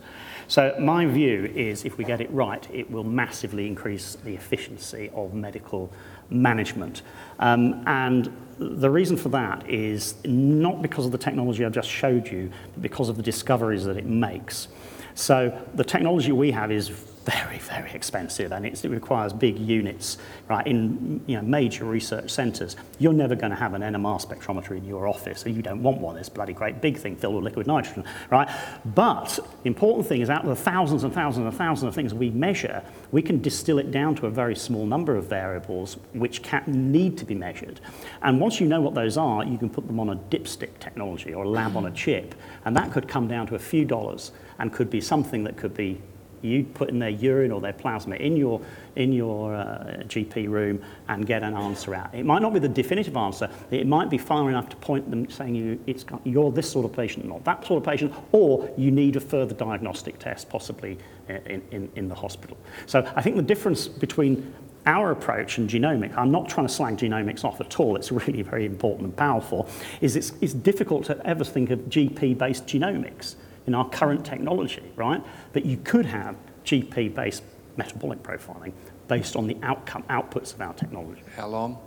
[0.48, 5.10] So my view is if we get it right, it will massively increase the efficiency
[5.16, 5.92] of medical
[6.30, 7.02] management.
[7.40, 12.28] Um, and the reason for that is not because of the technology I just showed
[12.28, 14.68] you, but because of the discoveries that it makes.
[15.16, 16.90] So the technology we have is
[17.26, 22.76] very, very expensive and it requires big units, right, in you know, major research centres.
[23.00, 26.00] You're never going to have an NMR spectrometer in your office, so you don't want
[26.00, 26.18] one.
[26.18, 28.48] It's a bloody great big thing filled with liquid nitrogen, right?
[28.94, 32.14] But the important thing is out of the thousands and thousands and thousands of things
[32.14, 36.44] we measure, we can distill it down to a very small number of variables which
[36.44, 37.82] can, need to be measured.
[38.22, 41.34] And once you know what those are, you can put them on a dipstick technology
[41.34, 44.32] or a lab on a chip, and that could come down to a few dollars
[44.60, 46.00] and could be something that could be
[46.46, 48.62] you put in their urine or their plasma in your,
[48.96, 52.14] in your uh, GP room and get an answer out.
[52.14, 55.30] It might not be the definitive answer, it might be far enough to point them
[55.30, 58.70] saying you, it's got, you're this sort of patient, not that sort of patient, or
[58.78, 60.98] you need a further diagnostic test, possibly
[61.30, 62.58] in, in, in the hospital.
[62.86, 64.54] So I think the difference between
[64.86, 68.42] our approach and genomics, I'm not trying to slag genomics off at all, it's really
[68.42, 69.68] very important and powerful,
[70.02, 73.36] is it's, it's difficult to ever think of GP-based genomics
[73.68, 75.24] in our current technology, right?
[75.56, 76.36] But you could have
[76.66, 77.42] GP-based
[77.78, 78.74] metabolic profiling
[79.08, 81.24] based on the outcome outputs of our technology.
[81.34, 81.78] How long?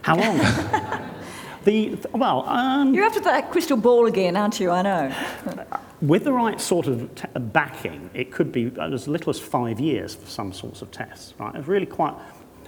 [0.00, 0.38] How long?
[1.64, 4.70] the well, um, You're after that crystal ball again, aren't you?
[4.70, 5.14] I know.
[6.00, 10.14] with the right sort of t- backing, it could be as little as five years
[10.14, 11.34] for some sorts of tests.
[11.38, 11.54] Right?
[11.54, 12.14] It's really quite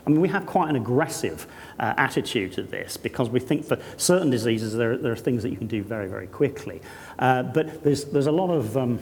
[0.07, 1.47] I mean, we have quite an aggressive
[1.79, 5.51] uh, attitude to this because we think for certain diseases there, there are things that
[5.51, 6.83] you can do very, very quickly.
[7.19, 8.99] Uh, but there's, there's a lot of um,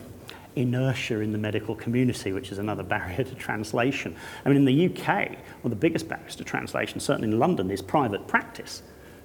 [0.56, 4.16] inertia in the medical community, which is another barrier to translation.
[4.44, 7.70] I mean, in the UK, one of the biggest barriers to translation, certainly in London,
[7.70, 8.82] is private practice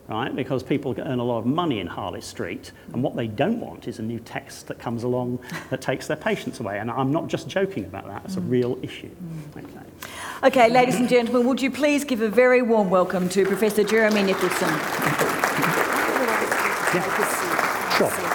[0.08, 0.36] right?
[0.36, 3.88] Because people earn a lot of money in Harley Street, and what they don't want
[3.88, 6.80] is a new text that comes along that takes their patients away.
[6.80, 8.50] And I'm not just joking about that, it's a mm.
[8.50, 9.10] real issue.
[9.10, 9.64] Mm.
[9.64, 9.86] Okay.
[10.44, 14.24] Okay, ladies and gentlemen, would you please give a very warm welcome to Professor Jeremy
[14.24, 14.70] Nicholson?
[16.96, 17.98] Yeah.
[17.98, 18.35] Sure.